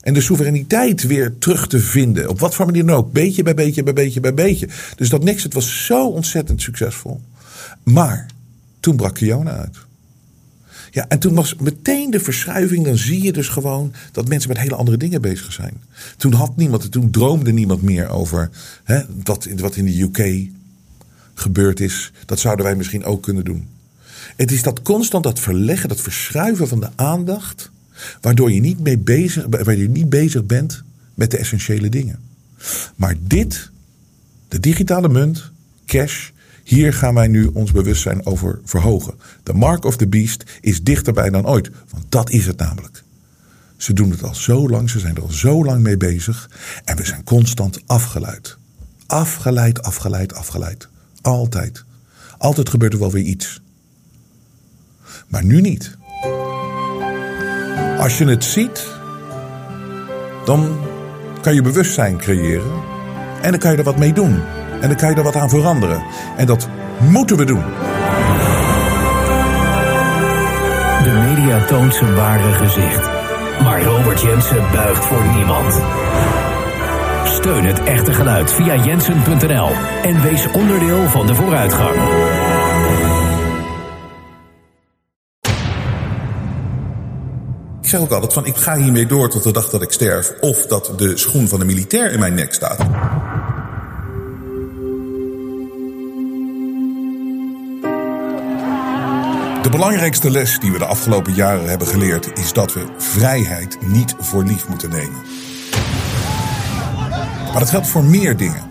En 0.02 0.14
de 0.14 0.22
soevereiniteit 0.22 1.04
weer 1.04 1.38
terug 1.38 1.68
te 1.68 1.80
vinden. 1.80 2.30
Op 2.30 2.40
wat 2.40 2.56
voor 2.56 2.66
manier 2.66 2.86
dan 2.86 2.96
ook. 2.96 3.12
Beetje 3.12 3.44
bij 3.44 3.54
beetje 3.54 3.84
bij 3.84 3.94
beetje 3.94 4.20
bij 4.20 4.34
beetje. 4.34 4.68
Dus 4.96 5.10
dat 5.10 5.24
Nexit 5.24 5.54
was 5.54 5.86
zo 5.86 6.08
ontzettend 6.08 6.62
succesvol. 6.62 7.22
Maar 7.84 8.26
toen 8.80 8.96
brak 8.96 9.14
Kiona 9.14 9.52
uit. 9.52 9.78
Ja, 10.92 11.06
en 11.08 11.20
toen 11.20 11.34
was 11.34 11.56
meteen 11.56 12.12
de 12.12 12.20
verschuiving. 12.20 12.86
Dan 12.86 12.98
zie 12.98 13.24
je 13.24 13.34
dus 13.34 13.48
gewoon 13.48 13.94
dat 14.12 14.28
mensen 14.28 14.50
met 14.50 14.58
hele 14.58 14.76
andere 14.76 14.98
dingen 14.98 15.22
bezig 15.22 15.54
zijn. 15.54 15.82
Toen 16.18 16.34
had 16.34 16.56
niemand, 16.56 16.92
toen 16.92 17.12
droomde 17.12 17.52
niemand 17.52 17.82
meer 17.82 18.10
over 18.10 18.50
hè, 18.84 19.02
wat, 19.24 19.48
wat 19.56 19.76
in 19.76 19.86
de 19.86 20.02
UK 20.02 20.50
gebeurd 21.34 21.80
is. 21.80 22.12
Dat 22.26 22.40
zouden 22.40 22.66
wij 22.66 22.76
misschien 22.76 23.04
ook 23.04 23.24
kunnen 23.24 23.46
doen. 23.46 23.68
Het 24.42 24.52
is 24.52 24.64
dat 24.64 24.82
constant 24.82 25.24
dat 25.24 25.40
verleggen, 25.40 25.90
dat 25.90 26.02
verschuiven 26.02 26.68
van 26.68 26.80
de 26.80 26.90
aandacht. 26.96 27.72
Waardoor 28.22 28.52
je 28.52 28.60
niet, 28.60 28.80
mee 28.80 28.98
bezig, 28.98 29.46
waardoor 29.50 29.76
je 29.76 29.90
niet 29.90 30.10
bezig 30.10 30.46
bent 30.46 30.84
met 31.14 31.32
de 31.32 31.38
essentiële 31.38 31.90
dingen. 31.90 32.20
Maar 32.96 33.16
dit, 33.20 33.72
de 34.48 34.60
digitale 34.60 35.10
munt, 35.10 35.52
cash, 35.86 36.30
hier 36.64 36.94
gaan 36.94 37.14
wij 37.14 37.28
nu 37.28 37.46
ons 37.46 37.72
bewustzijn 37.72 38.26
over 38.26 38.60
verhogen. 38.64 39.14
De 39.44 39.54
mark 39.54 39.86
of 39.86 39.98
the 39.98 40.08
beast 40.08 40.44
is 40.62 40.84
dichterbij 40.84 41.30
dan 41.30 41.48
ooit. 41.48 41.70
Want 41.90 42.06
dat 42.10 42.30
is 42.30 42.46
het 42.46 42.58
namelijk. 42.58 43.04
Ze 43.78 43.94
doen 43.94 44.12
het 44.12 44.24
al 44.24 44.36
zo 44.36 44.70
lang, 44.70 44.90
ze 44.90 45.00
zijn 45.00 45.16
er 45.16 45.22
al 45.22 45.32
zo 45.32 45.66
lang 45.66 45.82
mee 45.84 45.98
bezig. 45.98 46.50
En 46.86 46.98
we 46.98 47.06
zijn 47.06 47.24
constant 47.24 47.82
afgeleid. 47.86 48.58
Afgeleid, 49.06 49.82
afgeleid, 49.82 50.34
afgeleid. 50.34 50.88
Altijd. 51.22 51.84
Altijd 52.38 52.70
gebeurt 52.70 52.94
er 52.94 53.00
wel 53.00 53.12
weer 53.12 53.24
iets. 53.24 53.62
Maar 55.32 55.44
nu 55.44 55.62
niet. 55.62 55.98
Als 58.00 58.18
je 58.18 58.26
het 58.26 58.44
ziet, 58.44 58.88
dan 60.46 60.78
kan 61.42 61.54
je 61.54 61.62
bewustzijn 61.62 62.18
creëren. 62.18 62.72
En 63.42 63.52
dan 63.52 63.60
kan 63.60 63.72
je 63.72 63.78
er 63.78 63.84
wat 63.84 63.98
mee 63.98 64.14
doen. 64.14 64.42
En 64.82 64.88
dan 64.88 64.96
kan 64.96 65.10
je 65.10 65.16
er 65.16 65.24
wat 65.24 65.36
aan 65.36 65.50
veranderen. 65.50 66.04
En 66.38 66.46
dat 66.46 66.68
moeten 67.00 67.38
we 67.38 67.46
doen. 67.46 67.64
De 71.04 71.12
media 71.12 71.66
toont 71.66 71.96
zijn 71.96 72.16
ware 72.16 72.54
gezicht. 72.54 73.10
Maar 73.64 73.84
Robert 73.84 74.22
Jensen 74.22 74.72
buigt 74.72 75.06
voor 75.06 75.24
niemand. 75.36 75.82
Steun 77.24 77.66
het 77.66 77.84
echte 77.84 78.14
geluid 78.14 78.52
via 78.52 78.84
jensen.nl 78.84 79.70
en 80.04 80.22
wees 80.22 80.48
onderdeel 80.52 81.10
van 81.10 81.28
de 81.28 81.36
vooruitgang. 81.36 81.96
Zeg 87.92 88.00
ook 88.00 88.12
altijd 88.12 88.34
van 88.34 88.46
ik 88.46 88.56
ga 88.56 88.78
hiermee 88.78 89.06
door 89.06 89.30
tot 89.30 89.44
de 89.44 89.52
dag 89.52 89.70
dat 89.70 89.82
ik 89.82 89.92
sterf 89.92 90.34
of 90.40 90.66
dat 90.66 90.94
de 90.98 91.18
schoen 91.18 91.48
van 91.48 91.60
de 91.60 91.66
militair 91.66 92.12
in 92.12 92.20
mijn 92.20 92.34
nek 92.34 92.54
staat. 92.54 92.78
De 99.64 99.70
belangrijkste 99.70 100.32
les 100.32 100.60
die 100.60 100.72
we 100.72 100.78
de 100.78 100.86
afgelopen 100.86 101.34
jaren 101.34 101.70
hebben 101.70 101.88
geleerd 101.88 102.40
is 102.40 102.54
dat 102.54 102.74
we 102.74 102.86
vrijheid 102.98 103.78
niet 103.82 104.16
voor 104.20 104.44
lief 104.44 104.68
moeten 104.68 104.90
nemen. 104.90 105.22
Maar 107.52 107.60
dat 107.60 107.70
geldt 107.70 107.88
voor 107.88 108.04
meer 108.04 108.38
dingen. 108.38 108.71